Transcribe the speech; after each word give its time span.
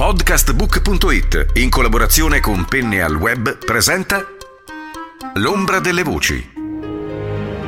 Podcastbook.it, 0.00 1.58
in 1.58 1.68
collaborazione 1.68 2.40
con 2.40 2.64
Penne 2.64 3.02
al 3.02 3.16
Web, 3.16 3.62
presenta 3.62 4.24
L'ombra 5.34 5.78
delle 5.78 6.02
voci. 6.02 6.42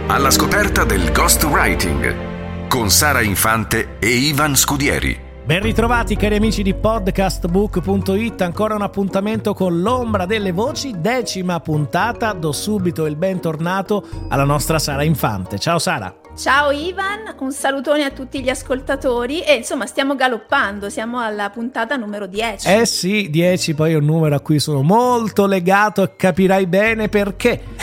Alla 0.06 0.30
scoperta 0.30 0.84
del 0.84 1.12
ghostwriting 1.12 2.68
con 2.68 2.88
Sara 2.88 3.20
Infante 3.20 3.98
e 3.98 4.08
Ivan 4.08 4.56
Scudieri. 4.56 5.20
Ben 5.44 5.60
ritrovati 5.60 6.16
cari 6.16 6.36
amici 6.36 6.62
di 6.62 6.72
podcastbook.it, 6.72 8.40
ancora 8.40 8.76
un 8.76 8.82
appuntamento 8.82 9.52
con 9.52 9.82
l'ombra 9.82 10.24
delle 10.24 10.52
voci, 10.52 10.94
decima 10.96 11.60
puntata, 11.60 12.32
do 12.32 12.52
subito 12.52 13.04
il 13.04 13.16
bentornato 13.16 14.08
alla 14.30 14.44
nostra 14.44 14.78
Sara 14.78 15.02
Infante. 15.02 15.58
Ciao 15.58 15.78
Sara! 15.78 16.21
Ciao 16.34 16.70
Ivan, 16.70 17.34
un 17.40 17.52
salutone 17.52 18.04
a 18.04 18.10
tutti 18.10 18.40
gli 18.40 18.48
ascoltatori 18.48 19.42
e 19.42 19.54
insomma 19.54 19.84
stiamo 19.84 20.14
galoppando, 20.14 20.88
siamo 20.88 21.20
alla 21.20 21.50
puntata 21.50 21.96
numero 21.96 22.26
10. 22.26 22.68
Eh 22.68 22.86
sì, 22.86 23.28
10 23.28 23.74
poi 23.74 23.92
è 23.92 23.96
un 23.96 24.04
numero 24.04 24.36
a 24.36 24.40
cui 24.40 24.58
sono 24.58 24.82
molto 24.82 25.46
legato 25.46 26.02
e 26.02 26.16
capirai 26.16 26.66
bene 26.66 27.08
perché. 27.08 27.60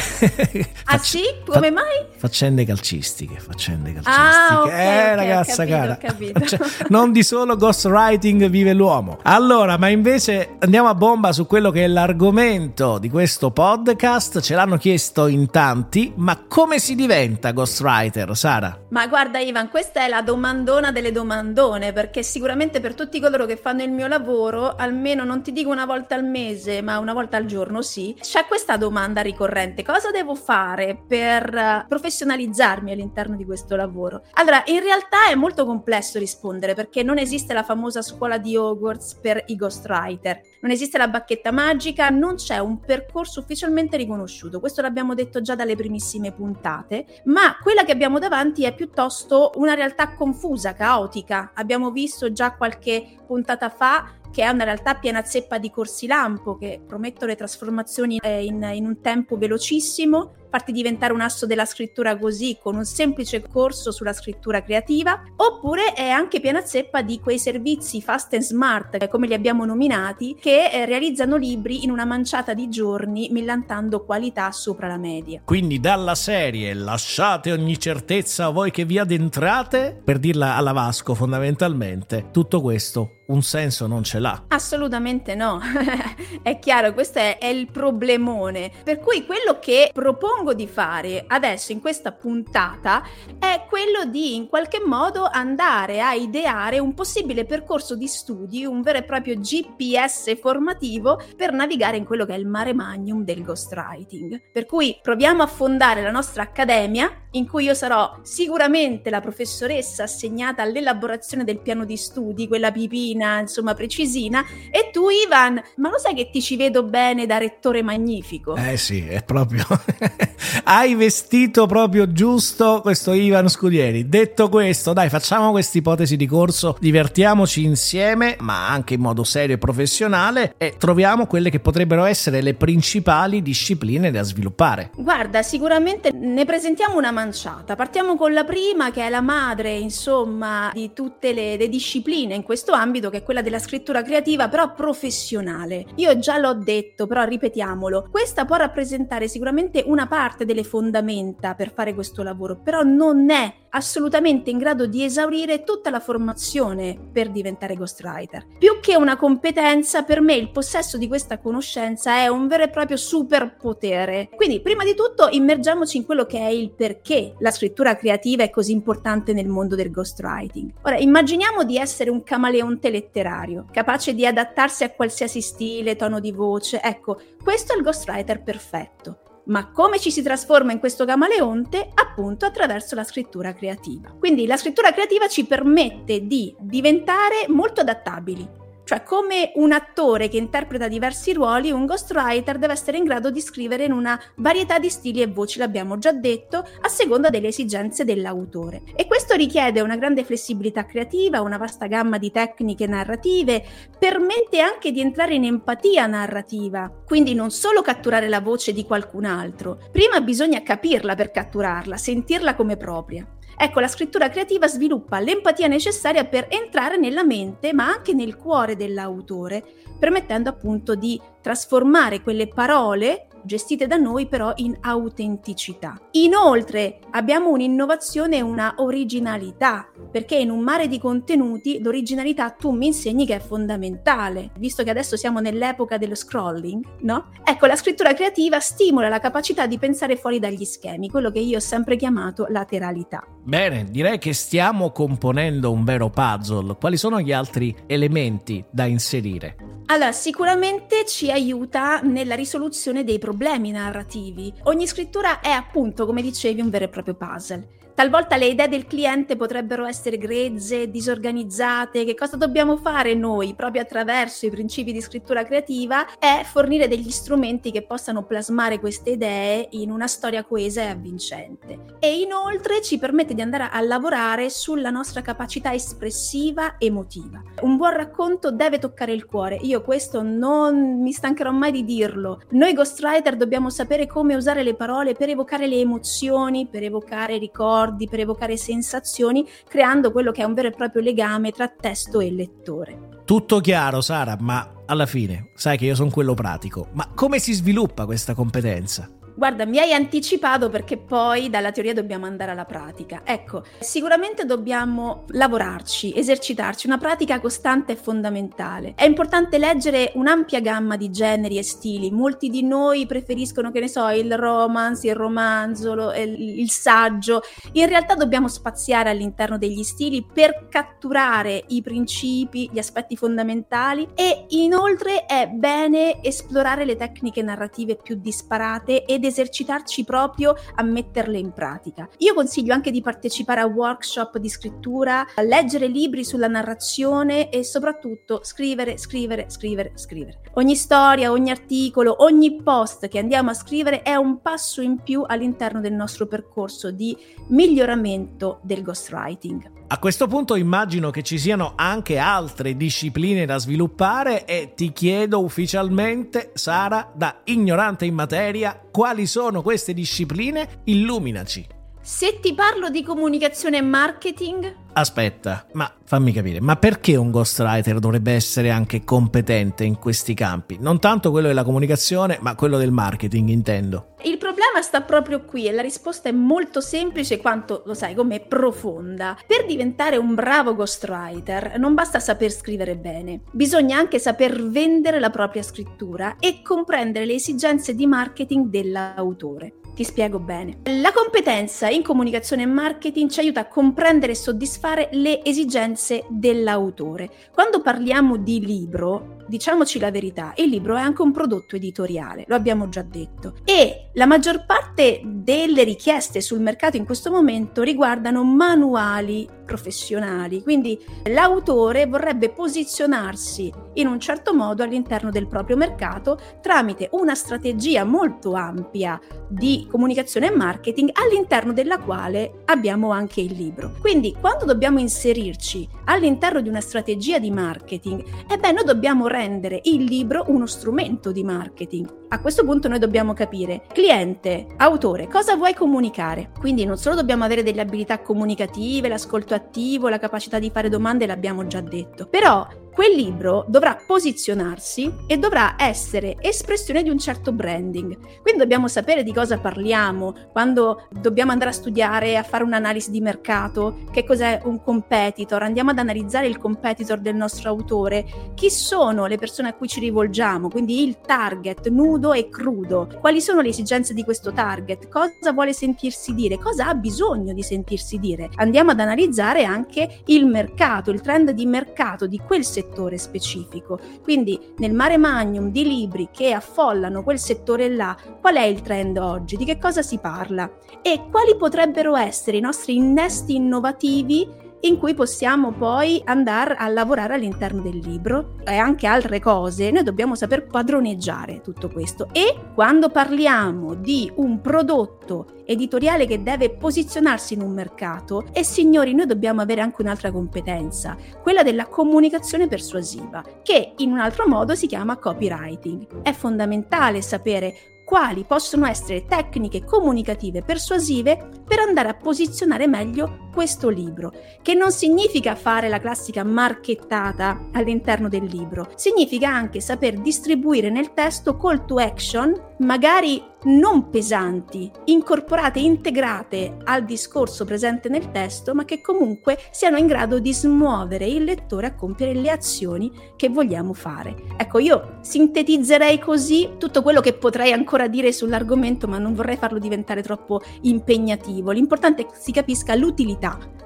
ah 0.85 0.93
Fac- 0.93 1.05
sì? 1.05 1.21
Come 1.45 1.67
fa- 1.67 1.73
mai? 1.73 2.05
Faccende 2.17 2.65
calcistiche, 2.65 3.39
faccende 3.39 3.93
calcistiche. 3.93 4.27
Ah, 4.27 4.61
okay, 4.61 4.79
eh 4.79 5.13
okay, 5.13 5.15
ragazza 5.15 5.65
capito, 5.65 5.77
cara. 5.77 5.97
Capito. 5.97 6.39
Cioè, 6.49 6.59
non 6.89 7.11
di 7.11 7.21
solo 7.21 7.55
ghostwriting 7.55 8.49
vive 8.49 8.73
l'uomo. 8.73 9.19
Allora, 9.23 9.77
ma 9.77 9.89
invece 9.89 10.55
andiamo 10.59 10.87
a 10.89 10.95
bomba 10.95 11.31
su 11.31 11.45
quello 11.45 11.69
che 11.69 11.83
è 11.83 11.87
l'argomento 11.87 12.97
di 12.97 13.09
questo 13.09 13.51
podcast, 13.51 14.39
ce 14.39 14.55
l'hanno 14.55 14.77
chiesto 14.77 15.27
in 15.27 15.49
tanti, 15.51 16.13
ma 16.15 16.45
come 16.47 16.79
si 16.79 16.95
diventa 16.95 17.51
ghostwriter? 17.51 18.37
Sara? 18.49 18.79
Ma 18.89 19.05
guarda 19.05 19.37
Ivan, 19.37 19.69
questa 19.69 20.03
è 20.03 20.07
la 20.07 20.23
domandona 20.23 20.91
delle 20.91 21.11
domandone, 21.11 21.93
perché 21.93 22.23
sicuramente 22.23 22.79
per 22.79 22.95
tutti 22.95 23.19
coloro 23.19 23.45
che 23.45 23.57
fanno 23.57 23.83
il 23.83 23.91
mio 23.91 24.07
lavoro, 24.07 24.75
almeno 24.75 25.23
non 25.23 25.43
ti 25.43 25.51
dico 25.51 25.69
una 25.69 25.85
volta 25.85 26.15
al 26.15 26.25
mese, 26.25 26.81
ma 26.81 26.97
una 26.97 27.13
volta 27.13 27.37
al 27.37 27.45
giorno 27.45 27.83
sì, 27.83 28.15
c'è 28.19 28.45
questa 28.47 28.75
domanda 28.75 29.21
ricorrente. 29.21 29.83
Cosa 29.83 30.09
devo 30.09 30.33
fare 30.33 30.99
per 31.07 31.53
eh, 31.53 31.85
professionalizzarmi 31.87 32.91
all'interno 32.91 33.35
di 33.35 33.45
questo 33.45 33.75
lavoro? 33.75 34.23
Allora, 34.33 34.63
in 34.65 34.79
realtà 34.79 35.29
è 35.29 35.35
molto 35.35 35.63
complesso 35.65 36.17
rispondere, 36.17 36.73
perché 36.73 37.03
non 37.03 37.19
esiste 37.19 37.53
la 37.53 37.63
famosa 37.63 38.01
scuola 38.01 38.39
di 38.39 38.57
Hogwarts 38.57 39.19
per 39.21 39.43
i 39.47 39.55
ghostwriter, 39.55 40.41
non 40.61 40.71
esiste 40.71 40.97
la 40.97 41.07
bacchetta 41.07 41.51
magica, 41.51 42.09
non 42.09 42.35
c'è 42.35 42.57
un 42.57 42.79
percorso 42.79 43.39
ufficialmente 43.39 43.97
riconosciuto. 43.97 44.59
Questo 44.59 44.81
l'abbiamo 44.81 45.13
detto 45.13 45.41
già 45.41 45.55
dalle 45.55 45.75
primissime 45.75 46.31
puntate, 46.31 47.21
ma 47.25 47.57
quella 47.61 47.83
che 47.83 47.91
abbiamo 47.91 48.19
davanti 48.19 48.65
è 48.65 48.73
piuttosto 48.75 49.51
una 49.55 49.73
realtà 49.73 50.13
confusa, 50.13 50.73
caotica. 50.73 51.51
Abbiamo 51.53 51.91
visto 51.91 52.31
già 52.31 52.53
qualche 52.53 53.17
puntata 53.25 53.69
fa 53.69 54.18
che 54.31 54.43
è 54.43 54.49
una 54.49 54.63
realtà 54.63 54.95
piena 54.95 55.23
zeppa 55.23 55.57
di 55.57 55.71
corsi 55.71 56.07
lampo 56.07 56.57
che 56.57 56.81
promettono 56.85 57.27
le 57.27 57.35
trasformazioni 57.35 58.19
eh, 58.21 58.43
in, 58.43 58.67
in 58.73 58.85
un 58.85 59.01
tempo 59.01 59.37
velocissimo, 59.37 60.33
farti 60.49 60.71
diventare 60.71 61.13
un 61.13 61.21
asso 61.21 61.45
della 61.45 61.65
scrittura 61.65 62.17
così 62.17 62.57
con 62.61 62.75
un 62.75 62.85
semplice 62.85 63.41
corso 63.47 63.91
sulla 63.91 64.13
scrittura 64.13 64.61
creativa, 64.63 65.21
oppure 65.35 65.93
è 65.93 66.09
anche 66.09 66.39
piena 66.39 66.61
zeppa 66.61 67.01
di 67.01 67.19
quei 67.19 67.39
servizi 67.39 68.01
fast 68.01 68.33
and 68.33 68.43
smart, 68.43 69.01
eh, 69.01 69.07
come 69.07 69.27
li 69.27 69.33
abbiamo 69.33 69.65
nominati, 69.65 70.35
che 70.39 70.69
eh, 70.71 70.85
realizzano 70.85 71.37
libri 71.37 71.83
in 71.83 71.91
una 71.91 72.05
manciata 72.05 72.53
di 72.53 72.69
giorni 72.69 73.29
millantando 73.31 74.03
qualità 74.03 74.51
sopra 74.51 74.87
la 74.87 74.97
media. 74.97 75.41
Quindi 75.45 75.79
dalla 75.79 76.15
serie 76.15 76.73
lasciate 76.73 77.51
ogni 77.51 77.79
certezza 77.79 78.45
a 78.45 78.49
voi 78.49 78.71
che 78.71 78.85
vi 78.85 78.97
addentrate, 78.97 79.99
per 80.03 80.17
dirla 80.17 80.55
alla 80.55 80.71
Vasco 80.71 81.13
fondamentalmente, 81.13 82.29
tutto 82.31 82.61
questo 82.61 83.13
un 83.29 83.43
senso 83.43 83.87
non 83.87 84.03
ce 84.03 84.18
l'ha. 84.19 84.45
Assolutamente 84.49 85.35
no, 85.35 85.59
è 86.41 86.59
chiaro, 86.59 86.93
questo 86.93 87.19
è, 87.19 87.37
è, 87.37 87.47
il 87.47 87.69
problemone. 87.71 88.71
Per 88.83 88.99
cui 88.99 89.25
quello 89.25 89.59
che 89.59 89.91
propongo 89.93 90.53
di 90.53 90.67
fare 90.67 91.25
adesso 91.27 91.71
in 91.71 91.79
questa 91.79 92.11
puntata 92.11 93.03
è 93.37 93.65
quello 93.67 94.05
di 94.05 94.35
in 94.35 94.47
qualche 94.47 94.81
modo 94.85 95.27
andare 95.31 96.01
a 96.01 96.13
ideare 96.13 96.79
un 96.79 96.93
possibile 96.93 97.45
percorso 97.45 97.95
di 97.95 98.07
studi, 98.07 98.65
un 98.65 98.81
vero 98.81 98.99
e 98.99 99.03
proprio 99.03 99.35
GPS 99.35 100.37
formativo 100.39 101.21
per 101.35 101.51
navigare 101.51 101.97
in 101.97 102.05
quello 102.05 102.25
che 102.25 102.33
è 102.33 102.37
il 102.37 102.47
mare 102.47 102.73
magnum 102.73 103.23
del 103.23 103.43
ghostwriting. 103.43 104.51
Per 104.51 104.65
cui 104.65 104.99
proviamo 105.01 105.43
a 105.43 105.47
fondare 105.47 106.01
la 106.01 106.11
nostra 106.11 106.43
accademia 106.43 107.11
in 107.31 107.47
cui 107.47 107.65
io 107.65 107.73
sarò 107.73 108.19
sicuramente 108.23 109.09
la 109.09 109.21
professoressa 109.21 110.03
assegnata 110.03 110.63
all'elaborazione 110.63 111.43
del 111.43 111.59
piano 111.59 111.85
di 111.85 111.95
studi, 111.95 112.47
quella 112.47 112.71
pipina, 112.71 113.39
insomma, 113.39 113.73
precisina, 114.09 114.43
e 114.71 114.89
tu 114.91 115.07
Ivan, 115.09 115.61
ma 115.75 115.89
lo 115.89 115.99
sai 115.99 116.15
che 116.15 116.29
ti 116.31 116.41
ci 116.41 116.57
vedo 116.57 116.83
bene 116.83 117.25
da 117.25 117.37
rettore 117.37 117.83
magnifico? 117.83 118.55
Eh 118.55 118.77
sì, 118.77 119.05
è 119.07 119.23
proprio... 119.23 119.65
Hai 120.63 120.95
vestito 120.95 121.65
proprio 121.65 122.11
giusto 122.11 122.79
questo 122.81 123.13
Ivan 123.13 123.47
Scudieri. 123.49 124.07
Detto 124.07 124.49
questo, 124.49 124.93
dai, 124.93 125.09
facciamo 125.09 125.51
questa 125.51 125.77
ipotesi 125.77 126.15
di 126.15 126.25
corso, 126.25 126.77
divertiamoci 126.79 127.63
insieme, 127.63 128.35
ma 128.39 128.69
anche 128.69 128.95
in 128.95 129.01
modo 129.01 129.23
serio 129.23 129.55
e 129.55 129.57
professionale, 129.57 130.53
e 130.57 130.75
troviamo 130.77 131.27
quelle 131.27 131.49
che 131.49 131.59
potrebbero 131.59 132.05
essere 132.05 132.41
le 132.41 132.53
principali 132.53 133.41
discipline 133.41 134.11
da 134.11 134.23
sviluppare. 134.23 134.91
Guarda, 134.95 135.41
sicuramente 135.41 136.11
ne 136.11 136.45
presentiamo 136.45 136.97
una 136.97 137.11
manciata. 137.11 137.75
Partiamo 137.75 138.15
con 138.15 138.33
la 138.33 138.43
prima, 138.43 138.91
che 138.91 139.05
è 139.05 139.09
la 139.09 139.21
madre, 139.21 139.75
insomma, 139.75 140.71
di 140.73 140.93
tutte 140.93 141.33
le, 141.33 141.57
le 141.57 141.69
discipline 141.69 142.33
in 142.35 142.43
questo 142.43 142.71
ambito, 142.71 143.09
che 143.09 143.17
è 143.17 143.23
quella 143.23 143.41
della 143.41 143.59
scrittura 143.59 143.98
creativa, 144.03 144.49
però 144.49 144.73
professionale. 144.73 145.85
Io 145.95 146.17
già 146.19 146.37
l'ho 146.37 146.53
detto, 146.53 147.07
però 147.07 147.23
ripetiamolo. 147.23 148.07
Questa 148.09 148.45
può 148.45 148.55
rappresentare 148.55 149.27
sicuramente 149.27 149.83
una 149.85 150.07
parte 150.07 150.45
delle 150.45 150.63
fondamenta 150.63 151.55
per 151.55 151.71
fare 151.73 151.93
questo 151.93 152.23
lavoro, 152.23 152.59
però 152.61 152.81
non 152.83 153.29
è 153.29 153.53
assolutamente 153.69 154.49
in 154.49 154.57
grado 154.57 154.85
di 154.85 155.03
esaurire 155.03 155.63
tutta 155.63 155.89
la 155.89 155.99
formazione 155.99 156.97
per 157.11 157.29
diventare 157.29 157.75
ghostwriter. 157.75 158.45
Più 158.57 158.79
che 158.79 158.95
una 158.95 159.17
competenza, 159.17 160.03
per 160.03 160.21
me 160.21 160.35
il 160.35 160.51
possesso 160.51 160.97
di 160.97 161.07
questa 161.07 161.39
conoscenza 161.39 162.15
è 162.15 162.27
un 162.27 162.47
vero 162.47 162.63
e 162.63 162.69
proprio 162.69 162.97
superpotere. 162.97 164.29
Quindi, 164.35 164.61
prima 164.61 164.83
di 164.83 164.95
tutto, 164.95 165.27
immergiamoci 165.29 165.97
in 165.97 166.05
quello 166.05 166.25
che 166.25 166.39
è 166.39 166.49
il 166.49 166.71
perché 166.71 167.35
la 167.39 167.51
scrittura 167.51 167.95
creativa 167.95 168.43
è 168.43 168.49
così 168.49 168.71
importante 168.71 169.33
nel 169.33 169.47
mondo 169.47 169.75
del 169.75 169.91
ghostwriting. 169.91 170.73
Ora, 170.83 170.97
immaginiamo 170.97 171.63
di 171.63 171.77
essere 171.77 172.09
un 172.09 172.23
camaleonte 172.23 172.89
letterario, 172.89 173.65
capace 173.71 174.13
di 174.13 174.25
adattarsi 174.25 174.83
a 174.83 174.91
qualsiasi 174.91 175.41
stile, 175.41 175.95
tono 175.95 176.19
di 176.19 176.31
voce. 176.31 176.81
Ecco, 176.81 177.19
questo 177.43 177.73
è 177.73 177.77
il 177.77 177.83
ghostwriter 177.83 178.41
perfetto. 178.41 179.19
Ma 179.49 179.71
come 179.71 179.99
ci 179.99 180.11
si 180.11 180.21
trasforma 180.21 180.71
in 180.71 180.79
questo 180.79 181.05
camaleonte? 181.05 181.89
Appunto 181.95 182.45
attraverso 182.45 182.93
la 182.93 183.03
scrittura 183.03 183.53
creativa. 183.53 184.13
Quindi 184.17 184.45
la 184.45 184.57
scrittura 184.57 184.91
creativa 184.91 185.27
ci 185.27 185.45
permette 185.45 186.27
di 186.27 186.55
diventare 186.59 187.45
molto 187.47 187.81
adattabili, 187.81 188.47
Cioè, 188.89 189.03
come 189.03 189.51
un 189.53 189.71
attore 189.71 190.29
che 190.29 190.37
interpreta 190.37 190.87
diversi 190.87 191.31
ruoli, 191.31 191.69
un 191.69 191.85
ghostwriter 191.85 192.57
deve 192.57 192.73
essere 192.73 192.97
in 192.97 193.03
grado 193.03 193.29
di 193.29 193.39
scrivere 193.39 193.83
in 193.83 193.91
una 193.91 194.19
varietà 194.37 194.79
di 194.79 194.89
stili 194.89 195.21
e 195.21 195.27
voci, 195.27 195.59
l'abbiamo 195.59 195.99
già 195.99 196.11
detto, 196.11 196.57
a 196.57 196.87
seconda 196.87 197.29
delle 197.29 197.49
esigenze 197.49 198.03
dell'autore. 198.03 198.81
E 198.95 199.05
questo 199.05 199.35
richiede 199.35 199.81
una 199.81 199.95
grande 199.95 200.23
flessibilità 200.23 200.87
creativa, 200.87 201.41
una 201.41 201.57
vasta 201.57 201.85
gamma 201.85 202.17
di 202.17 202.31
tecniche 202.31 202.87
narrative, 202.87 203.63
permette 203.99 204.59
anche 204.59 204.91
di 204.91 205.01
entrare 205.01 205.35
in 205.35 205.43
empatia 205.43 206.07
narrativa, 206.07 206.91
quindi 207.05 207.35
non 207.35 207.51
solo 207.51 207.83
catturare 207.83 208.27
la 208.27 208.41
voce 208.41 208.73
di 208.73 208.85
qualcun 208.85 209.25
altro, 209.25 209.77
prima 209.91 210.19
bisogna 210.19 210.63
capirla 210.63 211.13
per 211.13 211.29
catturarla, 211.29 211.95
sentirla 211.95 212.55
come 212.55 212.75
propria. 212.75 213.23
Ecco, 213.61 213.81
la 213.81 213.89
scrittura 213.89 214.29
creativa 214.29 214.69
sviluppa 214.69 215.19
l'empatia 215.19 215.67
necessaria 215.67 216.23
per 216.23 216.47
entrare 216.49 216.95
nella 216.95 217.25
mente, 217.25 217.73
ma 217.73 217.87
anche 217.89 218.13
nel 218.13 218.37
cuore 218.37 218.77
dell'autore, 218.77 219.61
permettendo 219.99 220.47
appunto 220.47 220.95
di 220.95 221.19
trasformare 221.41 222.21
quelle 222.21 222.47
parole 222.47 223.27
gestite 223.43 223.87
da 223.87 223.97
noi 223.97 224.27
però 224.27 224.53
in 224.57 224.77
autenticità. 224.81 225.99
Inoltre 226.11 226.99
abbiamo 227.11 227.49
un'innovazione 227.49 228.37
e 228.37 228.41
una 228.41 228.75
originalità, 228.77 229.87
perché 230.11 230.35
in 230.35 230.49
un 230.49 230.59
mare 230.59 230.87
di 230.87 230.99
contenuti 230.99 231.81
l'originalità 231.81 232.49
tu 232.51 232.71
mi 232.71 232.87
insegni 232.87 233.25
che 233.25 233.35
è 233.35 233.39
fondamentale, 233.39 234.51
visto 234.57 234.83
che 234.83 234.89
adesso 234.89 235.17
siamo 235.17 235.39
nell'epoca 235.39 235.97
dello 235.97 236.15
scrolling, 236.15 236.83
no? 237.01 237.29
Ecco, 237.43 237.65
la 237.65 237.75
scrittura 237.75 238.13
creativa 238.13 238.59
stimola 238.59 239.09
la 239.09 239.19
capacità 239.19 239.67
di 239.67 239.77
pensare 239.77 240.15
fuori 240.15 240.39
dagli 240.39 240.65
schemi, 240.65 241.09
quello 241.09 241.31
che 241.31 241.39
io 241.39 241.57
ho 241.57 241.61
sempre 241.61 241.95
chiamato 241.95 242.45
lateralità. 242.49 243.25
Bene, 243.43 243.85
direi 243.89 244.17
che 244.19 244.33
stiamo 244.33 244.91
componendo 244.91 245.71
un 245.71 245.83
vero 245.83 246.09
puzzle. 246.09 246.75
Quali 246.79 246.97
sono 246.97 247.19
gli 247.19 247.31
altri 247.31 247.75
elementi 247.87 248.63
da 248.69 248.85
inserire? 248.85 249.55
Allora, 249.91 250.11
sicuramente 250.11 251.03
ci 251.07 251.31
aiuta 251.31 251.99
nella 252.01 252.35
risoluzione 252.35 253.03
dei 253.03 253.17
problemi 253.17 253.28
narrativi. 253.71 254.53
Ogni 254.63 254.87
scrittura 254.87 255.39
è 255.39 255.49
appunto, 255.49 256.05
come 256.05 256.21
dicevi, 256.21 256.61
un 256.61 256.69
vero 256.69 256.85
e 256.85 256.89
proprio 256.89 257.15
puzzle. 257.15 257.78
Talvolta 257.99 258.37
le 258.37 258.45
idee 258.45 258.69
del 258.69 258.87
cliente 258.87 259.35
potrebbero 259.35 259.85
essere 259.85 260.17
grezze, 260.17 260.89
disorganizzate. 260.89 262.05
Che 262.05 262.15
cosa 262.15 262.37
dobbiamo 262.37 262.77
fare 262.77 263.13
noi, 263.13 263.53
proprio 263.55 263.81
attraverso 263.81 264.45
i 264.45 264.49
principi 264.49 264.93
di 264.93 265.01
scrittura 265.01 265.43
creativa, 265.43 266.17
è 266.17 266.43
fornire 266.45 266.87
degli 266.87 267.09
strumenti 267.09 267.71
che 267.71 267.85
possano 267.85 268.23
plasmare 268.23 268.79
queste 268.79 269.09
idee 269.09 269.67
in 269.71 269.91
una 269.91 270.07
storia 270.07 270.45
coesa 270.45 270.83
e 270.83 270.85
avvincente. 270.85 271.97
E 271.99 272.21
inoltre 272.21 272.81
ci 272.81 272.97
permette 272.97 273.33
di 273.33 273.41
andare 273.41 273.67
a 273.69 273.81
lavorare 273.81 274.49
sulla 274.49 274.91
nostra 274.91 275.19
capacità 275.19 275.73
espressiva 275.73 276.75
emotiva. 276.77 277.43
Un 277.63 277.75
buon 277.75 277.97
racconto 277.97 278.49
deve 278.51 278.79
toccare 278.79 279.11
il 279.11 279.25
cuore. 279.25 279.57
Io 279.63 279.81
questo 279.81 280.21
non 280.21 281.01
mi 281.01 281.11
stancherò 281.11 281.51
mai 281.51 281.73
di 281.73 281.83
dirlo. 281.83 282.43
Noi 282.51 282.71
ghostwriter 282.71 283.35
dobbiamo 283.35 283.69
sapere 283.69 284.07
come 284.07 284.35
usare 284.35 284.63
le 284.63 284.75
parole 284.75 285.15
per 285.15 285.27
evocare 285.27 285.67
le 285.67 285.81
emozioni, 285.81 286.65
per 286.65 286.83
evocare 286.83 287.37
ricordi 287.37 287.87
ricordi, 287.89 288.07
per 288.07 288.19
evocare 288.19 288.57
sensazioni, 288.57 289.47
creando 289.67 290.11
quello 290.11 290.31
che 290.31 290.41
è 290.41 290.45
un 290.45 290.53
vero 290.53 290.67
e 290.67 290.71
proprio 290.71 291.01
legame 291.01 291.51
tra 291.51 291.67
testo 291.67 292.19
e 292.19 292.31
lettore. 292.31 293.21
Tutto 293.25 293.59
chiaro, 293.59 294.01
Sara, 294.01 294.37
ma 294.39 294.83
alla 294.85 295.05
fine 295.05 295.51
sai 295.55 295.77
che 295.77 295.85
io 295.85 295.95
sono 295.95 296.09
quello 296.09 296.33
pratico. 296.33 296.87
Ma 296.93 297.09
come 297.13 297.39
si 297.39 297.53
sviluppa 297.53 298.05
questa 298.05 298.33
competenza? 298.33 299.09
Guarda, 299.39 299.65
mi 299.65 299.79
hai 299.79 299.93
anticipato 299.93 300.67
perché 300.69 300.97
poi 300.97 301.49
dalla 301.49 301.71
teoria 301.71 301.93
dobbiamo 301.93 302.25
andare 302.25 302.51
alla 302.51 302.65
pratica. 302.65 303.21
Ecco, 303.23 303.63
sicuramente 303.79 304.43
dobbiamo 304.43 305.23
lavorarci, 305.29 306.13
esercitarci, 306.13 306.87
una 306.87 306.97
pratica 306.97 307.39
costante 307.39 307.93
e 307.93 307.95
fondamentale. 307.95 308.95
È 308.97 309.05
importante 309.05 309.57
leggere 309.57 310.11
un'ampia 310.15 310.59
gamma 310.59 310.97
di 310.97 311.09
generi 311.09 311.57
e 311.57 311.63
stili. 311.63 312.11
Molti 312.11 312.49
di 312.49 312.63
noi 312.63 313.05
preferiscono, 313.05 313.71
che 313.71 313.79
ne 313.79 313.87
so, 313.87 314.09
il 314.09 314.35
romance, 314.35 315.07
il 315.07 315.15
romanzo, 315.15 316.11
il, 316.11 316.59
il 316.59 316.69
saggio. 316.69 317.41
In 317.71 317.87
realtà 317.87 318.15
dobbiamo 318.15 318.49
spaziare 318.49 319.09
all'interno 319.09 319.57
degli 319.57 319.83
stili 319.83 320.21
per 320.21 320.67
catturare 320.69 321.63
i 321.67 321.81
principi, 321.81 322.69
gli 322.73 322.77
aspetti 322.77 323.15
fondamentali 323.15 324.05
e 324.15 324.47
inoltre 324.49 325.25
è 325.25 325.47
bene 325.47 326.21
esplorare 326.21 326.83
le 326.83 326.97
tecniche 326.97 327.41
narrative 327.41 327.95
più 327.95 328.15
disparate 328.19 329.05
ed 329.05 329.27
esercitarci 329.29 330.03
proprio 330.03 330.55
a 330.75 330.83
metterle 330.83 331.37
in 331.37 331.53
pratica. 331.53 332.07
Io 332.17 332.33
consiglio 332.33 332.73
anche 332.73 332.91
di 332.91 333.01
partecipare 333.01 333.61
a 333.61 333.65
workshop 333.65 334.37
di 334.37 334.49
scrittura, 334.49 335.25
a 335.35 335.41
leggere 335.41 335.87
libri 335.87 336.23
sulla 336.23 336.47
narrazione 336.47 337.49
e 337.49 337.63
soprattutto 337.63 338.41
scrivere, 338.43 338.97
scrivere, 338.97 339.45
scrivere, 339.49 339.91
scrivere. 339.95 340.41
Ogni 340.53 340.75
storia, 340.75 341.31
ogni 341.31 341.49
articolo, 341.49 342.23
ogni 342.23 342.61
post 342.61 343.07
che 343.07 343.19
andiamo 343.19 343.51
a 343.51 343.53
scrivere 343.53 344.01
è 344.01 344.15
un 344.15 344.41
passo 344.41 344.81
in 344.81 345.01
più 345.01 345.23
all'interno 345.25 345.79
del 345.79 345.93
nostro 345.93 346.27
percorso 346.27 346.91
di 346.91 347.15
miglioramento 347.47 348.59
del 348.63 348.83
ghostwriting. 348.83 349.78
A 349.91 349.97
questo 349.97 350.27
punto 350.27 350.53
immagino 350.53 351.09
che 351.09 351.23
ci 351.23 351.39
siano 351.39 351.73
anche 351.75 352.19
altre 352.19 352.77
discipline 352.77 353.47
da 353.47 353.57
sviluppare 353.57 354.45
e 354.45 354.73
ti 354.75 354.91
chiedo 354.91 355.41
ufficialmente, 355.43 356.51
Sara, 356.53 357.11
da 357.15 357.41
ignorante 357.45 358.05
in 358.05 358.13
materia, 358.13 358.79
quali 358.91 359.25
sono 359.25 359.63
queste 359.63 359.95
discipline? 359.95 360.81
Illuminaci. 360.83 361.78
Se 362.11 362.39
ti 362.41 362.55
parlo 362.55 362.89
di 362.89 363.03
comunicazione 363.03 363.77
e 363.77 363.81
marketing... 363.81 364.75
Aspetta, 364.93 365.67
ma 365.73 365.93
fammi 366.03 366.33
capire, 366.33 366.59
ma 366.59 366.75
perché 366.75 367.15
un 367.15 367.29
ghostwriter 367.29 367.99
dovrebbe 367.99 368.31
essere 368.31 368.71
anche 368.71 369.03
competente 369.03 369.83
in 369.83 369.99
questi 369.99 370.33
campi? 370.33 370.77
Non 370.81 370.99
tanto 370.99 371.29
quello 371.29 371.47
della 371.47 371.63
comunicazione, 371.63 372.39
ma 372.41 372.55
quello 372.55 372.79
del 372.79 372.91
marketing, 372.91 373.49
intendo. 373.49 374.15
Il 374.23 374.39
problema 374.39 374.81
sta 374.81 375.01
proprio 375.01 375.45
qui 375.45 375.67
e 375.67 375.71
la 375.71 375.83
risposta 375.83 376.29
è 376.29 376.31
molto 376.31 376.81
semplice 376.81 377.37
quanto, 377.37 377.83
lo 377.85 377.93
sai, 377.93 378.15
come 378.15 378.39
profonda. 378.39 379.37
Per 379.45 379.67
diventare 379.67 380.17
un 380.17 380.33
bravo 380.33 380.73
ghostwriter 380.73 381.77
non 381.77 381.93
basta 381.93 382.19
saper 382.19 382.51
scrivere 382.51 382.97
bene, 382.97 383.41
bisogna 383.51 383.99
anche 383.99 384.17
saper 384.17 384.67
vendere 384.67 385.19
la 385.19 385.29
propria 385.29 385.61
scrittura 385.61 386.37
e 386.39 386.63
comprendere 386.63 387.27
le 387.27 387.35
esigenze 387.35 387.93
di 387.93 388.07
marketing 388.07 388.65
dell'autore. 388.65 389.75
Ti 389.99 390.05
spiego 390.05 390.39
bene. 390.39 390.77
La 390.83 391.11
competenza 391.11 391.89
in 391.89 392.03
comunicazione 392.03 392.61
e 392.61 392.67
marketing 392.67 393.29
ci 393.29 393.41
aiuta 393.41 393.59
a 393.59 393.67
comprendere 393.67 394.31
e 394.31 394.35
soddisfare 394.35 395.09
le 395.11 395.43
esigenze 395.43 396.23
dell'autore. 396.29 397.29
Quando 397.51 397.81
parliamo 397.81 398.37
di 398.37 398.65
libro, 398.65 399.39
diciamoci 399.45 399.99
la 399.99 400.09
verità, 400.09 400.53
il 400.55 400.69
libro 400.69 400.95
è 400.95 401.01
anche 401.01 401.21
un 401.21 401.33
prodotto 401.33 401.75
editoriale, 401.75 402.45
lo 402.47 402.55
abbiamo 402.55 402.87
già 402.87 403.01
detto. 403.01 403.55
E 403.65 404.11
la 404.13 404.25
maggior 404.25 404.65
parte 404.65 405.19
delle 405.25 405.83
richieste 405.83 406.39
sul 406.39 406.61
mercato 406.61 406.95
in 406.95 407.03
questo 407.03 407.29
momento 407.29 407.81
riguardano 407.81 408.41
manuali 408.45 409.49
professionali, 409.65 410.63
quindi 410.63 410.97
l'autore 411.25 412.07
vorrebbe 412.07 412.49
posizionarsi 412.49 413.71
in 413.93 414.07
un 414.07 414.19
certo 414.19 414.55
modo 414.55 414.81
all'interno 414.81 415.29
del 415.29 415.47
proprio 415.47 415.77
mercato 415.77 416.39
tramite 416.59 417.09
una 417.11 417.35
strategia 417.35 418.03
molto 418.03 418.53
ampia 418.53 419.19
di 419.47 419.85
comunicazione 419.89 420.47
e 420.47 420.55
marketing 420.55 421.09
all'interno 421.13 421.73
della 421.73 421.97
quale 421.99 422.61
abbiamo 422.65 423.11
anche 423.11 423.41
il 423.41 423.53
libro. 423.53 423.95
Quindi 423.99 424.35
quando 424.39 424.63
dobbiamo 424.65 424.99
inserirci 424.99 425.87
all'interno 426.05 426.61
di 426.61 426.69
una 426.69 426.79
strategia 426.79 427.39
di 427.39 427.51
marketing, 427.51 428.23
ebbene 428.49 428.83
dobbiamo 428.83 429.27
rendere 429.27 429.81
il 429.83 430.03
libro 430.03 430.45
uno 430.47 430.65
strumento 430.65 431.31
di 431.31 431.43
marketing. 431.43 432.17
A 432.29 432.39
questo 432.39 432.63
punto 432.63 432.87
noi 432.87 432.99
dobbiamo 432.99 433.33
capire, 433.33 433.83
cliente, 433.91 434.67
autore, 434.77 435.27
cosa 435.27 435.55
vuoi 435.55 435.73
comunicare? 435.73 436.51
Quindi 436.59 436.85
non 436.85 436.97
solo 436.97 437.15
dobbiamo 437.15 437.43
avere 437.43 437.63
delle 437.63 437.81
abilità 437.81 438.19
comunicative, 438.19 439.07
l'ascolto 439.07 439.55
attivo, 439.55 440.09
la 440.09 440.19
capacità 440.19 440.59
di 440.59 440.69
fare 440.69 440.89
domande, 440.89 441.25
l'abbiamo 441.25 441.65
già 441.65 441.81
detto, 441.81 442.27
però 442.27 442.67
quel 442.93 443.15
libro 443.15 443.65
dovrà 443.67 443.97
posizionarsi 444.05 445.13
e 445.25 445.37
dovrà 445.37 445.75
essere 445.77 446.35
espressione 446.41 447.03
di 447.03 447.09
un 447.09 447.17
certo 447.17 447.51
branding. 447.51 448.17
Quindi 448.41 448.59
dobbiamo 448.59 448.87
sapere 448.87 449.23
di 449.23 449.33
cosa 449.33 449.57
parliamo 449.57 450.35
quando 450.51 451.07
dobbiamo 451.09 451.51
andare 451.51 451.69
a 451.69 451.73
studiare, 451.73 452.37
a 452.37 452.43
fare 452.43 452.63
un'analisi 452.63 453.11
di 453.11 453.21
mercato, 453.21 453.99
che 454.11 454.25
cos'è 454.25 454.61
un 454.65 454.81
competitor, 454.81 455.63
andiamo 455.63 455.91
ad 455.91 455.99
analizzare 455.99 456.47
il 456.47 456.57
competitor 456.57 457.19
del 457.19 457.35
nostro 457.35 457.69
autore, 457.69 458.25
chi 458.53 458.69
sono 458.69 459.27
le 459.27 459.37
persone 459.37 459.69
a 459.69 459.73
cui 459.73 459.87
ci 459.87 459.99
rivolgiamo, 459.99 460.69
quindi 460.69 461.03
il 461.03 461.19
target 461.21 461.87
nudo 461.89 462.33
e 462.33 462.49
crudo, 462.49 463.07
quali 463.19 463.39
sono 463.39 463.61
le 463.61 463.69
esigenze 463.69 464.13
di 464.13 464.23
questo 464.23 464.51
target, 464.51 465.07
cosa 465.07 465.53
vuole 465.53 465.73
sentirsi 465.73 466.33
dire, 466.33 466.57
cosa 466.57 466.87
ha 466.87 466.95
bisogno 466.95 467.53
di 467.53 467.63
sentirsi 467.63 468.17
dire. 468.17 468.49
Andiamo 468.55 468.91
ad 468.91 468.99
analizzare 468.99 469.63
anche 469.63 470.21
il 470.25 470.45
mercato, 470.45 471.11
il 471.11 471.21
trend 471.21 471.51
di 471.51 471.65
mercato 471.65 472.27
di 472.27 472.39
quel 472.39 472.65
settore 472.65 472.87
settore 472.89 473.17
specifico. 473.17 473.99
Quindi 474.23 474.59
nel 474.77 474.93
mare 474.93 475.17
magnum 475.17 475.69
di 475.69 475.83
libri 475.83 476.29
che 476.31 476.51
affollano 476.51 477.23
quel 477.23 477.39
settore 477.39 477.87
là, 477.89 478.17
qual 478.41 478.55
è 478.55 478.63
il 478.63 478.81
trend 478.81 479.17
oggi? 479.17 479.55
Di 479.55 479.65
che 479.65 479.77
cosa 479.77 480.01
si 480.01 480.17
parla? 480.17 480.69
E 481.01 481.27
quali 481.29 481.55
potrebbero 481.55 482.15
essere 482.15 482.57
i 482.57 482.61
nostri 482.61 482.95
innesti 482.95 483.55
innovativi 483.55 484.67
in 484.81 484.97
cui 484.97 485.13
possiamo 485.13 485.71
poi 485.71 486.21
andare 486.25 486.75
a 486.75 486.87
lavorare 486.87 487.33
all'interno 487.33 487.81
del 487.81 487.97
libro 487.97 488.55
e 488.63 488.75
anche 488.75 489.07
altre 489.07 489.39
cose. 489.39 489.91
Noi 489.91 490.03
dobbiamo 490.03 490.35
saper 490.35 490.67
padroneggiare 490.67 491.61
tutto 491.61 491.89
questo 491.89 492.29
e 492.31 492.71
quando 492.73 493.09
parliamo 493.09 493.95
di 493.95 494.31
un 494.35 494.61
prodotto 494.61 495.57
editoriale 495.65 496.25
che 496.25 496.41
deve 496.41 496.71
posizionarsi 496.71 497.53
in 497.53 497.61
un 497.61 497.71
mercato 497.71 498.45
e 498.53 498.63
signori 498.63 499.13
noi 499.13 499.25
dobbiamo 499.25 499.61
avere 499.61 499.81
anche 499.81 500.01
un'altra 500.01 500.31
competenza, 500.31 501.15
quella 501.41 501.63
della 501.63 501.87
comunicazione 501.87 502.67
persuasiva, 502.67 503.43
che 503.61 503.93
in 503.97 504.11
un 504.11 504.19
altro 504.19 504.47
modo 504.47 504.75
si 504.75 504.87
chiama 504.87 505.17
copywriting. 505.17 506.21
È 506.21 506.31
fondamentale 506.31 507.21
sapere 507.21 507.99
quali 508.09 508.43
possono 508.43 508.87
essere 508.87 509.25
tecniche 509.25 509.83
comunicative 509.83 510.63
persuasive 510.63 511.47
per 511.63 511.77
andare 511.77 512.09
a 512.09 512.15
posizionare 512.15 512.87
meglio 512.87 513.48
questo 513.51 513.89
libro, 513.89 514.31
che 514.61 514.73
non 514.73 514.91
significa 514.91 515.55
fare 515.55 515.89
la 515.89 515.99
classica 515.99 516.43
marchettata 516.43 517.69
all'interno 517.73 518.29
del 518.29 518.43
libro, 518.43 518.89
significa 518.95 519.49
anche 519.49 519.81
saper 519.81 520.19
distribuire 520.19 520.89
nel 520.89 521.13
testo 521.13 521.57
call 521.57 521.85
to 521.85 521.95
action, 521.95 522.53
magari 522.79 523.43
non 523.61 524.09
pesanti, 524.09 524.89
incorporate, 525.05 525.79
integrate 525.79 526.77
al 526.83 527.03
discorso 527.03 527.65
presente 527.65 528.07
nel 528.07 528.31
testo, 528.31 528.73
ma 528.73 528.85
che 528.85 529.01
comunque 529.01 529.57
siano 529.71 529.97
in 529.97 530.07
grado 530.07 530.39
di 530.39 530.53
smuovere 530.53 531.25
il 531.25 531.43
lettore 531.43 531.87
a 531.87 531.95
compiere 531.95 532.33
le 532.33 532.51
azioni 532.51 533.11
che 533.35 533.49
vogliamo 533.49 533.93
fare. 533.93 534.35
Ecco, 534.55 534.79
io 534.79 535.17
sintetizzerei 535.21 536.19
così 536.19 536.75
tutto 536.77 537.01
quello 537.01 537.19
che 537.19 537.33
potrei 537.33 537.73
ancora 537.73 538.07
dire 538.07 538.31
sull'argomento, 538.31 539.07
ma 539.07 539.17
non 539.17 539.33
vorrei 539.33 539.57
farlo 539.57 539.79
diventare 539.79 540.21
troppo 540.21 540.61
impegnativo. 540.81 541.71
L'importante 541.71 542.21
è 542.21 542.25
che 542.25 542.35
si 542.37 542.51
capisca 542.51 542.95
l'utilità 542.95 543.38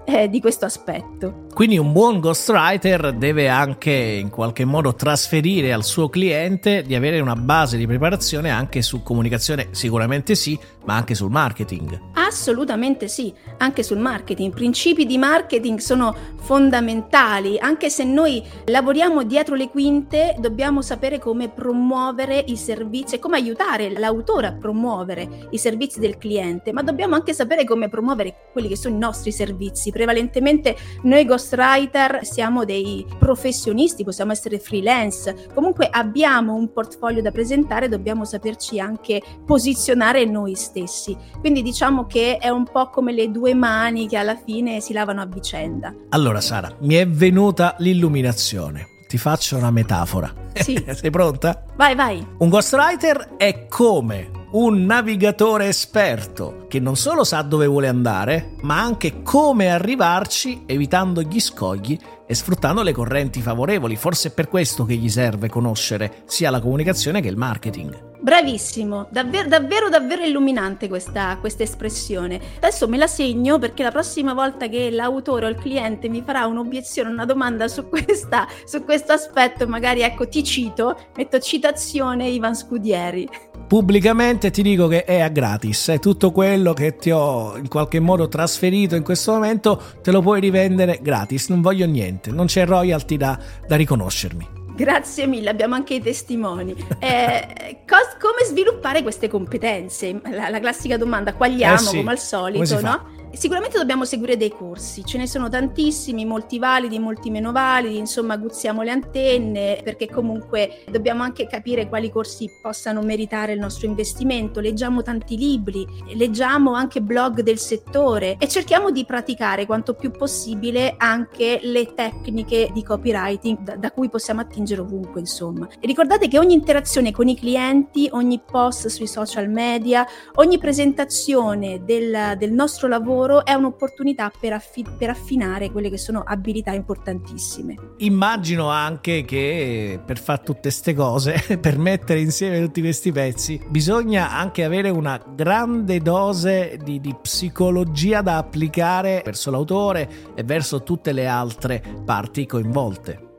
eh, 0.06 0.30
di 0.30 0.40
questo 0.40 0.66
aspetto. 0.66 1.46
Quindi 1.54 1.78
un 1.78 1.92
buon 1.92 2.20
ghostwriter 2.20 3.14
deve 3.14 3.48
anche 3.48 3.92
in 3.92 4.30
qualche 4.30 4.66
modo 4.66 4.96
trasferire 4.96 5.72
al 5.72 5.84
suo 5.84 6.10
cliente 6.10 6.82
di 6.82 6.96
avere 6.96 7.20
una 7.20 7.36
base 7.36 7.78
di 7.78 7.86
preparazione 7.86 8.50
anche 8.50 8.82
su 8.82 9.04
comunicazione, 9.04 9.68
sicuramente 9.72 10.34
sì, 10.34 10.60
ma 10.86 10.96
anche 10.96 11.14
sul 11.14 11.30
marketing. 11.30 12.00
Assolutamente 12.14 13.08
sì, 13.08 13.32
anche 13.58 13.84
sul 13.84 14.00
marketing. 14.00 14.50
I 14.50 14.56
principi 14.56 15.06
di 15.06 15.20
marketing 15.20 15.78
sono 15.78 16.16
fondamentali, 16.42 17.60
anche 17.60 17.92
se 17.92 18.04
noi 18.04 18.44
lavoriamo 18.66 19.24
dietro 19.24 19.54
le 19.54 19.70
quinte, 19.70 20.36
dobbiamo 20.40 20.82
sapere 20.82 21.20
come 21.20 21.50
promuovere 21.50 22.44
i 22.48 22.58
servizi 22.58 23.16
e 23.16 23.20
come 23.20 23.38
aiutare 23.38 23.92
l'autore 23.92 24.48
a 24.48 24.54
promuovere 24.54 25.48
i 25.52 25.58
servizi 25.60 26.00
del 26.00 26.18
cliente, 26.18 26.74
ma 26.74 26.82
dobbiamo 26.82 27.14
anche 27.14 27.34
sapere 27.34 27.64
come 27.64 27.90
promuovere 27.90 28.50
quelli 28.52 28.68
che 28.68 28.76
sono 28.76 28.96
i 28.96 29.00
nostri 29.00 29.32
servizi. 29.32 29.43
Prevalentemente 29.92 30.76
noi 31.04 31.26
ghostwriter 31.26 32.20
siamo 32.24 32.66
dei 32.66 33.06
professionisti, 33.20 34.04
possiamo 34.04 34.32
essere 34.32 34.60
freelance, 34.60 35.48
comunque 35.54 35.88
abbiamo 35.92 36.54
un 36.54 36.72
portfolio 36.72 37.22
da 37.22 37.32
presentare, 37.32 37.90
dobbiamo 37.90 38.26
saperci 38.26 38.80
anche 38.80 39.22
posizionare 39.46 40.26
noi 40.26 40.56
stessi. 40.56 41.16
Quindi 41.40 41.62
diciamo 41.62 42.06
che 42.06 42.38
è 42.38 42.50
un 42.50 42.66
po' 42.72 42.90
come 42.90 43.14
le 43.14 43.32
due 43.32 43.54
mani 43.54 44.08
che 44.08 44.18
alla 44.18 44.36
fine 44.36 44.80
si 44.80 44.94
lavano 44.94 45.22
a 45.22 45.26
vicenda. 45.26 45.94
Allora 46.10 46.42
Sara, 46.42 46.76
mi 46.82 46.96
è 46.96 47.08
venuta 47.08 47.76
l'illuminazione. 47.80 48.88
Ti 49.08 49.18
faccio 49.18 49.58
una 49.58 49.72
metafora. 49.72 50.34
Sì. 50.54 50.84
Sei 50.94 51.10
pronta? 51.10 51.66
Vai, 51.76 51.96
vai. 51.96 52.26
Un 52.40 52.50
ghostwriter 52.50 53.36
è 53.38 53.68
come 53.68 54.42
un 54.54 54.86
navigatore 54.86 55.68
esperto 55.68 56.66
che 56.68 56.80
non 56.80 56.96
solo 56.96 57.24
sa 57.24 57.42
dove 57.42 57.66
vuole 57.66 57.88
andare, 57.88 58.56
ma 58.62 58.82
anche 58.82 59.24
come 59.24 59.72
arrivarci 59.72 60.64
evitando 60.66 61.22
gli 61.22 61.40
scogli 61.40 61.98
e 62.28 62.36
sfruttando 62.36 62.84
le 62.84 62.92
correnti 62.92 63.42
favorevoli. 63.42 63.96
Forse 63.96 64.30
è 64.30 64.32
per 64.32 64.48
questo 64.48 64.86
che 64.86 64.96
gli 64.96 65.10
serve 65.10 65.50
conoscere 65.50 66.24
sia 66.26 66.52
la 66.52 66.62
comunicazione 66.62 67.22
che 67.22 67.30
il 67.30 67.38
marketing. 67.38 68.12
Bravissimo, 68.24 69.08
davvero, 69.10 69.50
davvero, 69.50 69.89
davvero 69.89 70.24
illuminante 70.24 70.88
questa, 70.88 71.36
questa, 71.42 71.63
espressione. 71.63 72.39
Adesso 72.56 72.88
me 72.88 72.96
la 72.96 73.06
segno 73.06 73.60
perché 73.60 73.84
la 73.84 73.92
prossima 73.92 74.34
volta 74.34 74.70
che 74.70 74.89
l'autore 74.92 75.46
o 75.46 75.50
il 75.50 75.58
cliente 75.58 76.08
mi 76.08 76.24
farà 76.25 76.46
un'obiezione, 76.46 77.10
una 77.10 77.25
domanda 77.25 77.68
su, 77.68 77.89
questa, 77.89 78.48
su 78.63 78.86
questo 78.86 79.12
aspetto, 79.12 79.68
magari 79.68 80.03
ecco 80.03 80.30
ti 80.30 80.42
cito, 80.42 80.98
metto 81.18 81.38
citazione 81.39 82.30
Ivan 82.30 82.56
Scudieri. 82.56 83.27
Pubblicamente 83.68 84.51
ti 84.51 84.62
dico 84.62 84.88
che 84.88 85.03
è 85.03 85.20
a 85.20 85.27
gratis, 85.27 85.89
è 85.89 86.00
tutto 86.00 86.32
quello 86.32 86.72
che 86.72 86.96
ti 86.96 87.12
ho 87.12 87.58
in 87.58 87.68
qualche 87.68 88.00
modo 88.00 88.30
trasferito 88.30 88.96
in 88.96 89.03
questo 89.03 89.34
momento, 89.34 89.82
te 90.01 90.12
lo 90.12 90.22
puoi 90.22 90.39
rivendere 90.39 91.00
gratis, 91.01 91.50
non 91.50 91.60
voglio 91.60 91.86
niente, 91.86 92.32
non 92.32 92.46
c'è 92.46 92.65
royalty 92.65 93.18
da, 93.18 93.38
da 93.68 93.75
riconoscermi. 93.75 94.62
Grazie 94.75 95.27
mille, 95.27 95.51
abbiamo 95.51 95.75
anche 95.75 95.96
i 95.96 96.01
testimoni. 96.01 96.74
Eh, 96.98 97.82
cos- 97.88 98.12
come 98.24 98.46
sviluppare 98.46 99.01
queste 99.01 99.27
competenze? 99.27 100.22
La, 100.30 100.48
la 100.48 100.62
classica 100.62 100.96
domanda, 100.96 101.34
quagliamo 101.34 101.74
Eh 101.74 101.77
sì, 101.77 101.98
come 101.98 102.00
al 102.00 102.03
come 102.03 102.18
solito, 102.18 102.77
fa? 102.77 102.89
no? 102.89 103.22
Sicuramente 103.34 103.80
dobbiamo 103.80 104.06
seguire 104.06 104.38
dei 104.38 104.51
corsi, 104.51 105.03
ce 105.03 105.18
ne 105.18 105.25
sono 105.25 105.50
tantissimi, 105.50 106.24
molti 106.24 106.60
validi, 106.60 107.00
molti 107.00 107.32
meno 107.32 107.51
validi, 107.51 107.98
insomma 107.98 108.36
aguzziamo 108.36 108.84
le 108.84 108.92
antenne 108.92 109.82
perché 109.84 110.08
comunque 110.08 110.84
dobbiamo 110.88 111.24
anche 111.24 111.48
capire 111.48 111.89
quali 111.89 112.12
corsi 112.12 112.48
possano 112.62 113.01
meritare 113.01 113.53
il 113.53 113.60
nostro 113.60 113.88
investimento, 113.88 114.60
leggiamo 114.60 115.01
tanti 115.01 115.36
libri, 115.36 115.84
leggiamo 116.13 116.74
anche 116.74 117.01
blog 117.01 117.42
del 117.42 117.58
settore 117.58 118.36
e 118.38 118.48
cerchiamo 118.48 118.92
di 118.92 119.03
praticare 119.03 119.65
quanto 119.65 119.96
più 119.96 120.12
possibile 120.12 120.94
anche 120.96 121.60
le 121.63 121.92
tecniche 121.96 122.70
di 122.72 122.84
copywriting 122.84 123.58
da, 123.62 123.75
da 123.77 123.92
cui 123.92 124.10
possiamo 124.10 124.42
attingere 124.42 124.82
ovunque 124.82 125.22
insomma. 125.22 125.68
E 125.80 125.88
ricordate 125.88 126.27
che 126.27 126.38
ogni 126.38 126.53
interazione 126.53 127.12
con 127.12 127.27
i 127.27 127.36
clienti, 127.36 128.08
ogni 128.13 128.39
post 128.39 128.88
sui 128.88 129.08
social 129.08 129.50
media, 129.50 130.05
ogni 130.36 130.58
presentazione 130.58 131.84
del, 131.84 132.36
del 132.38 132.51
nostro 132.51 132.88
lavoro 132.88 133.46
è 133.46 133.53
un'opportunità 133.53 134.32
per, 134.39 134.53
affi- 134.53 134.86
per 134.98 135.10
affinare 135.10 135.72
quelle 135.72 135.89
che 135.89 135.98
sono 135.98 136.24
abilità 136.25 136.72
importantissime. 136.72 137.75
Immagino 137.98 138.70
anche 138.70 139.24
che 139.25 140.00
per 140.03 140.20
fare 140.20 140.41
tutte 140.43 140.62
queste 140.62 140.93
cose, 140.93 141.43
per 141.60 141.77
mettere 141.77 142.20
insieme 142.20 142.62
tutti 142.62 142.82
questi 142.82 143.12
pezzi, 143.12 143.62
bisogna 143.70 144.32
anche 144.32 144.63
avere 144.63 144.89
una 144.89 145.22
grande 145.36 146.00
dose 146.00 146.79
di, 146.84 147.00
di 147.00 147.15
psicologia 147.22 148.22
da 148.22 148.38
applicare 148.38 149.22
verso 149.24 149.51
l'autore 149.51 150.10
e 150.36 150.43
verso 150.43 150.84
tutte 150.84 151.12
le 151.12 151.27
altre 151.27 151.84
parti 152.05 152.46
coinvolte. 152.46 153.33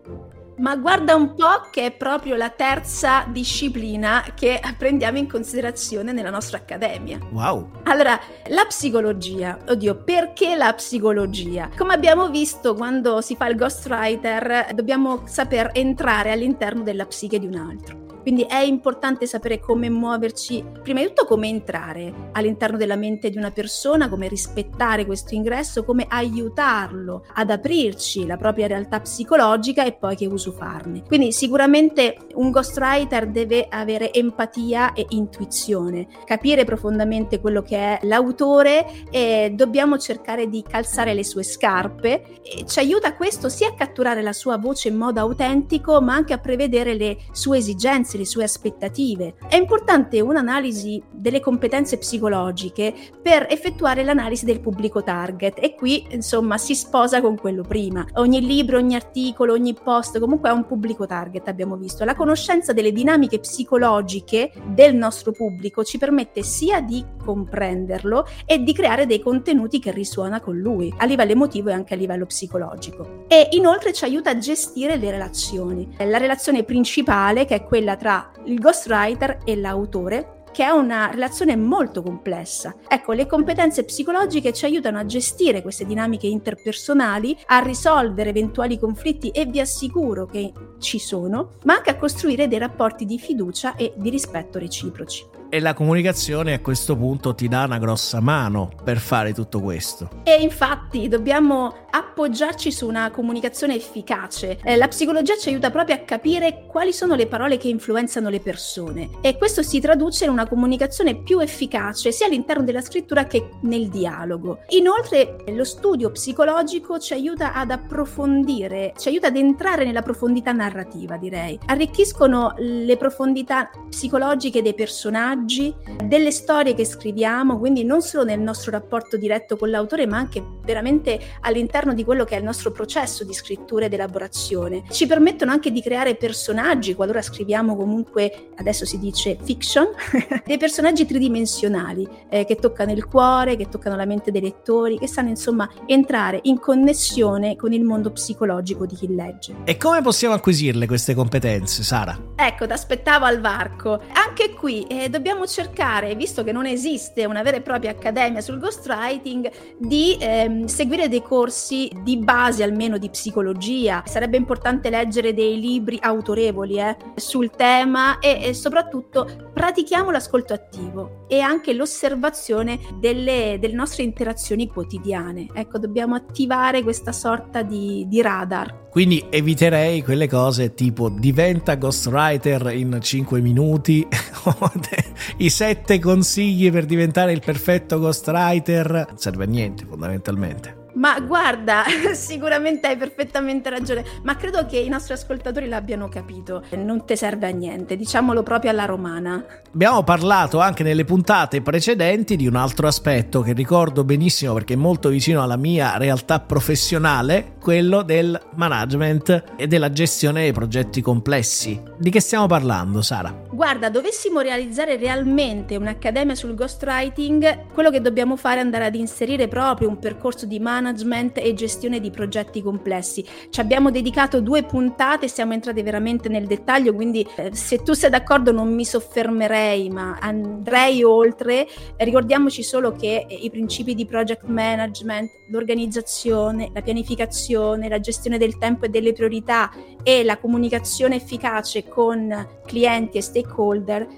Ma 0.56 0.76
guarda 0.76 1.14
un 1.14 1.34
po' 1.34 1.68
che 1.70 1.86
è 1.86 1.90
proprio 1.92 2.36
la 2.36 2.50
terza 2.50 3.24
disciplina 3.28 4.24
che 4.34 4.60
prendiamo 4.78 5.18
in 5.18 5.28
considerazione 5.28 6.12
nella 6.12 6.30
nostra 6.30 6.58
accademia. 6.58 7.18
Wow! 7.32 7.70
Allora, 7.84 8.18
la 8.48 8.64
psicologia, 8.66 9.58
oddio, 9.66 9.96
perché 10.04 10.54
la 10.56 10.72
psicologia? 10.74 11.70
Come 11.76 11.94
abbiamo 11.94 12.28
visto 12.28 12.74
quando 12.74 13.20
si 13.20 13.34
fa 13.36 13.48
il 13.48 13.56
ghostwriter, 13.56 14.68
dobbiamo 14.74 15.22
saper 15.26 15.70
entrare 15.72 16.30
all'interno 16.30 16.82
della 16.82 17.06
psiche 17.06 17.38
di 17.38 17.46
un 17.46 17.56
altro. 17.56 18.03
Quindi 18.24 18.44
è 18.44 18.60
importante 18.60 19.26
sapere 19.26 19.60
come 19.60 19.90
muoverci, 19.90 20.64
prima 20.82 21.00
di 21.00 21.08
tutto 21.08 21.26
come 21.26 21.46
entrare 21.48 22.30
all'interno 22.32 22.78
della 22.78 22.96
mente 22.96 23.28
di 23.28 23.36
una 23.36 23.50
persona, 23.50 24.08
come 24.08 24.28
rispettare 24.28 25.04
questo 25.04 25.34
ingresso, 25.34 25.84
come 25.84 26.06
aiutarlo 26.08 27.26
ad 27.34 27.50
aprirci 27.50 28.24
la 28.24 28.38
propria 28.38 28.66
realtà 28.66 29.00
psicologica 29.00 29.84
e 29.84 29.92
poi 29.92 30.16
che 30.16 30.24
uso 30.24 30.52
farne. 30.52 31.02
Quindi 31.06 31.32
sicuramente 31.32 32.16
un 32.36 32.50
ghostwriter 32.50 33.26
deve 33.26 33.66
avere 33.68 34.10
empatia 34.10 34.94
e 34.94 35.04
intuizione, 35.10 36.06
capire 36.24 36.64
profondamente 36.64 37.40
quello 37.40 37.60
che 37.60 37.76
è 37.76 37.98
l'autore 38.04 38.86
e 39.10 39.52
dobbiamo 39.54 39.98
cercare 39.98 40.48
di 40.48 40.64
calzare 40.66 41.12
le 41.12 41.24
sue 41.24 41.42
scarpe. 41.42 42.40
E 42.42 42.64
ci 42.66 42.78
aiuta 42.78 43.14
questo 43.14 43.50
sia 43.50 43.68
a 43.68 43.74
catturare 43.74 44.22
la 44.22 44.32
sua 44.32 44.56
voce 44.56 44.88
in 44.88 44.96
modo 44.96 45.20
autentico, 45.20 46.00
ma 46.00 46.14
anche 46.14 46.32
a 46.32 46.38
prevedere 46.38 46.94
le 46.94 47.18
sue 47.32 47.58
esigenze 47.58 48.13
le 48.16 48.26
sue 48.26 48.44
aspettative. 48.44 49.34
È 49.48 49.56
importante 49.56 50.20
un'analisi 50.20 51.02
delle 51.10 51.40
competenze 51.40 51.98
psicologiche 51.98 52.94
per 53.22 53.46
effettuare 53.48 54.04
l'analisi 54.04 54.44
del 54.44 54.60
pubblico 54.60 55.02
target 55.02 55.58
e 55.60 55.74
qui 55.74 56.06
insomma 56.10 56.58
si 56.58 56.74
sposa 56.74 57.20
con 57.20 57.36
quello 57.36 57.62
prima. 57.62 58.06
Ogni 58.14 58.44
libro, 58.44 58.78
ogni 58.78 58.94
articolo, 58.94 59.52
ogni 59.52 59.74
post 59.74 60.18
comunque 60.18 60.48
ha 60.48 60.52
un 60.52 60.66
pubblico 60.66 61.06
target 61.06 61.48
abbiamo 61.48 61.76
visto. 61.76 62.04
La 62.04 62.14
conoscenza 62.14 62.72
delle 62.72 62.92
dinamiche 62.92 63.38
psicologiche 63.38 64.52
del 64.66 64.94
nostro 64.94 65.32
pubblico 65.32 65.84
ci 65.84 65.98
permette 65.98 66.42
sia 66.42 66.80
di 66.80 67.04
comprenderlo 67.24 68.26
e 68.44 68.62
di 68.62 68.72
creare 68.72 69.06
dei 69.06 69.20
contenuti 69.20 69.78
che 69.78 69.90
risuona 69.90 70.40
con 70.40 70.58
lui 70.58 70.92
a 70.98 71.04
livello 71.04 71.32
emotivo 71.32 71.70
e 71.70 71.72
anche 71.72 71.94
a 71.94 71.96
livello 71.96 72.26
psicologico. 72.26 73.24
E 73.28 73.48
inoltre 73.52 73.92
ci 73.92 74.04
aiuta 74.04 74.30
a 74.30 74.38
gestire 74.38 74.96
le 74.96 75.10
relazioni. 75.10 75.88
La 75.98 76.18
relazione 76.18 76.64
principale 76.64 77.44
che 77.44 77.54
è 77.54 77.64
quella 77.64 77.96
tra 77.96 78.03
il 78.44 78.60
ghostwriter 78.60 79.38
e 79.44 79.56
l'autore 79.56 80.42
che 80.54 80.64
è 80.64 80.70
una 80.70 81.10
relazione 81.10 81.56
molto 81.56 82.00
complessa. 82.00 82.76
Ecco, 82.86 83.10
le 83.10 83.26
competenze 83.26 83.84
psicologiche 83.84 84.52
ci 84.52 84.66
aiutano 84.66 84.98
a 84.98 85.04
gestire 85.04 85.62
queste 85.62 85.84
dinamiche 85.84 86.28
interpersonali, 86.28 87.36
a 87.46 87.58
risolvere 87.58 88.30
eventuali 88.30 88.78
conflitti 88.78 89.30
e 89.30 89.46
vi 89.46 89.58
assicuro 89.58 90.26
che 90.26 90.52
ci 90.78 91.00
sono, 91.00 91.54
ma 91.64 91.74
anche 91.74 91.90
a 91.90 91.96
costruire 91.96 92.46
dei 92.46 92.60
rapporti 92.60 93.04
di 93.04 93.18
fiducia 93.18 93.74
e 93.74 93.94
di 93.96 94.10
rispetto 94.10 94.60
reciproci. 94.60 95.26
E 95.54 95.60
la 95.60 95.72
comunicazione 95.72 96.52
a 96.52 96.58
questo 96.58 96.96
punto 96.96 97.32
ti 97.32 97.46
dà 97.46 97.62
una 97.62 97.78
grossa 97.78 98.18
mano 98.18 98.72
per 98.82 98.98
fare 98.98 99.32
tutto 99.32 99.60
questo. 99.60 100.08
E 100.24 100.42
infatti 100.42 101.06
dobbiamo 101.06 101.72
appoggiarci 101.90 102.72
su 102.72 102.88
una 102.88 103.12
comunicazione 103.12 103.76
efficace. 103.76 104.58
Eh, 104.64 104.74
la 104.74 104.88
psicologia 104.88 105.36
ci 105.36 105.50
aiuta 105.50 105.70
proprio 105.70 105.94
a 105.94 106.00
capire 106.00 106.64
quali 106.66 106.92
sono 106.92 107.14
le 107.14 107.28
parole 107.28 107.56
che 107.56 107.68
influenzano 107.68 108.30
le 108.30 108.40
persone 108.40 109.10
e 109.20 109.38
questo 109.38 109.62
si 109.62 109.78
traduce 109.78 110.24
in 110.24 110.30
una 110.30 110.48
comunicazione 110.48 111.14
più 111.14 111.38
efficace 111.38 112.10
sia 112.10 112.26
all'interno 112.26 112.64
della 112.64 112.80
scrittura 112.80 113.26
che 113.26 113.50
nel 113.60 113.88
dialogo. 113.88 114.58
Inoltre 114.70 115.36
lo 115.46 115.62
studio 115.62 116.10
psicologico 116.10 116.98
ci 116.98 117.12
aiuta 117.12 117.52
ad 117.52 117.70
approfondire, 117.70 118.92
ci 118.98 119.06
aiuta 119.06 119.28
ad 119.28 119.36
entrare 119.36 119.84
nella 119.84 120.02
profondità 120.02 120.50
narrativa, 120.50 121.16
direi. 121.16 121.56
Arricchiscono 121.66 122.54
le 122.58 122.96
profondità 122.96 123.70
psicologiche 123.88 124.60
dei 124.60 124.74
personaggi 124.74 125.42
delle 125.44 126.30
storie 126.30 126.74
che 126.74 126.84
scriviamo, 126.84 127.58
quindi 127.58 127.84
non 127.84 128.02
solo 128.02 128.24
nel 128.24 128.40
nostro 128.40 128.70
rapporto 128.70 129.16
diretto 129.16 129.56
con 129.56 129.70
l'autore, 129.70 130.06
ma 130.06 130.16
anche 130.16 130.42
veramente 130.64 131.18
all'interno 131.40 131.94
di 131.94 132.04
quello 132.04 132.24
che 132.24 132.36
è 132.36 132.38
il 132.38 132.44
nostro 132.44 132.70
processo 132.70 133.24
di 133.24 133.32
scrittura 133.32 133.86
ed 133.86 133.92
elaborazione. 133.92 134.84
Ci 134.90 135.06
permettono 135.06 135.50
anche 135.50 135.70
di 135.70 135.82
creare 135.82 136.14
personaggi, 136.14 136.94
qualora 136.94 137.22
scriviamo 137.22 137.76
comunque, 137.76 138.50
adesso 138.56 138.84
si 138.84 138.98
dice 138.98 139.36
fiction, 139.42 139.88
dei 140.44 140.58
personaggi 140.58 141.06
tridimensionali 141.06 142.08
eh, 142.28 142.44
che 142.44 142.56
toccano 142.56 142.92
il 142.92 143.06
cuore, 143.06 143.56
che 143.56 143.68
toccano 143.68 143.96
la 143.96 144.06
mente 144.06 144.30
dei 144.30 144.40
lettori, 144.40 144.98
che 144.98 145.06
sanno 145.06 145.28
insomma 145.28 145.68
entrare 145.86 146.40
in 146.44 146.58
connessione 146.58 147.56
con 147.56 147.72
il 147.72 147.82
mondo 147.82 148.10
psicologico 148.10 148.86
di 148.86 148.94
chi 148.94 149.14
legge. 149.14 149.54
E 149.64 149.76
come 149.76 150.00
possiamo 150.02 150.34
acquisirle 150.34 150.86
queste 150.86 151.14
competenze, 151.14 151.82
Sara? 151.82 152.18
Ecco, 152.36 152.66
ti 152.66 152.72
aspettavo 152.72 153.24
al 153.24 153.40
varco. 153.40 154.00
Anche 154.12 154.52
qui 154.54 154.82
eh, 154.86 155.08
dobbiamo 155.08 155.33
dobbiamo 155.34 155.46
cercare, 155.46 156.14
visto 156.14 156.44
che 156.44 156.52
non 156.52 156.64
esiste 156.64 157.24
una 157.24 157.42
vera 157.42 157.56
e 157.56 157.60
propria 157.60 157.90
accademia 157.90 158.40
sul 158.40 158.58
ghostwriting, 158.58 159.50
di 159.78 160.16
ehm, 160.18 160.64
seguire 160.66 161.08
dei 161.08 161.22
corsi 161.22 161.90
di 162.02 162.16
base 162.18 162.62
almeno 162.62 162.98
di 162.98 163.10
psicologia. 163.10 164.02
Sarebbe 164.06 164.36
importante 164.36 164.90
leggere 164.90 165.34
dei 165.34 165.58
libri 165.58 165.98
autorevoli 166.00 166.78
eh, 166.78 166.96
sul 167.16 167.50
tema 167.50 168.18
e, 168.20 168.40
e, 168.42 168.54
soprattutto 168.54 169.50
pratichiamo 169.52 170.10
l'ascolto 170.10 170.52
attivo 170.52 171.26
e 171.28 171.40
anche 171.40 171.72
l'osservazione 171.74 172.78
delle, 172.98 173.58
delle 173.60 173.74
nostre 173.74 174.04
interazioni 174.04 174.68
quotidiane. 174.68 175.48
Ecco, 175.52 175.78
dobbiamo 175.78 176.14
attivare 176.14 176.82
questa 176.82 177.12
sorta 177.12 177.62
di, 177.62 178.04
di 178.06 178.22
radar. 178.22 178.83
Quindi 178.94 179.26
eviterei 179.28 180.04
quelle 180.04 180.28
cose 180.28 180.72
tipo 180.72 181.08
diventa 181.08 181.74
ghostwriter 181.74 182.72
in 182.76 182.96
5 183.02 183.40
minuti, 183.40 184.06
i 185.38 185.50
7 185.50 185.98
consigli 185.98 186.70
per 186.70 186.84
diventare 186.86 187.32
il 187.32 187.42
perfetto 187.44 187.98
ghostwriter, 187.98 189.06
non 189.08 189.18
serve 189.18 189.42
a 189.42 189.48
niente 189.48 189.84
fondamentalmente. 189.84 190.83
Ma 190.94 191.18
guarda, 191.20 191.84
sicuramente 192.12 192.86
hai 192.86 192.96
perfettamente 192.96 193.70
ragione, 193.70 194.04
ma 194.22 194.36
credo 194.36 194.66
che 194.66 194.78
i 194.78 194.88
nostri 194.88 195.14
ascoltatori 195.14 195.68
l'abbiano 195.68 196.08
capito. 196.08 196.62
Non 196.76 197.04
ti 197.04 197.16
serve 197.16 197.48
a 197.48 197.50
niente, 197.50 197.96
diciamolo 197.96 198.42
proprio 198.42 198.70
alla 198.70 198.84
romana. 198.84 199.44
Abbiamo 199.72 200.02
parlato 200.02 200.60
anche 200.60 200.82
nelle 200.82 201.04
puntate 201.04 201.62
precedenti 201.62 202.36
di 202.36 202.46
un 202.46 202.56
altro 202.56 202.86
aspetto 202.86 203.40
che 203.40 203.52
ricordo 203.52 204.04
benissimo 204.04 204.54
perché 204.54 204.74
è 204.74 204.76
molto 204.76 205.08
vicino 205.08 205.42
alla 205.42 205.56
mia 205.56 205.96
realtà 205.96 206.40
professionale, 206.40 207.54
quello 207.60 208.02
del 208.02 208.40
management 208.54 209.44
e 209.56 209.66
della 209.66 209.90
gestione 209.90 210.42
dei 210.42 210.52
progetti 210.52 211.00
complessi. 211.00 211.80
Di 211.98 212.10
che 212.10 212.20
stiamo 212.20 212.46
parlando, 212.46 213.02
Sara? 213.02 213.43
Guarda, 213.54 213.88
dovessimo 213.88 214.40
realizzare 214.40 214.96
realmente 214.96 215.76
un'accademia 215.76 216.34
sul 216.34 216.56
ghostwriting, 216.56 217.66
quello 217.72 217.88
che 217.88 218.00
dobbiamo 218.00 218.34
fare 218.34 218.56
è 218.56 218.62
andare 218.62 218.86
ad 218.86 218.96
inserire 218.96 219.46
proprio 219.46 219.88
un 219.88 220.00
percorso 220.00 220.44
di 220.44 220.58
management 220.58 221.38
e 221.38 221.54
gestione 221.54 222.00
di 222.00 222.10
progetti 222.10 222.60
complessi. 222.60 223.24
Ci 223.50 223.60
abbiamo 223.60 223.92
dedicato 223.92 224.40
due 224.40 224.64
puntate, 224.64 225.28
siamo 225.28 225.52
entrati 225.52 225.82
veramente 225.82 226.28
nel 226.28 226.48
dettaglio, 226.48 226.94
quindi 226.94 227.24
eh, 227.36 227.54
se 227.54 227.78
tu 227.84 227.92
sei 227.92 228.10
d'accordo 228.10 228.50
non 228.50 228.74
mi 228.74 228.84
soffermerei, 228.84 229.88
ma 229.88 230.18
andrei 230.20 231.04
oltre. 231.04 231.68
Ricordiamoci 231.96 232.64
solo 232.64 232.90
che 232.90 233.24
eh, 233.28 233.34
i 233.34 233.50
principi 233.50 233.94
di 233.94 234.04
project 234.04 234.46
management, 234.46 235.30
l'organizzazione, 235.50 236.72
la 236.74 236.82
pianificazione, 236.82 237.88
la 237.88 238.00
gestione 238.00 238.36
del 238.36 238.58
tempo 238.58 238.86
e 238.86 238.88
delle 238.88 239.12
priorità 239.12 239.70
e 240.02 240.24
la 240.24 240.38
comunicazione 240.38 241.14
efficace 241.14 241.86
con 241.86 242.48
clienti 242.66 243.18
e 243.18 243.22
stakeholder 243.22 243.42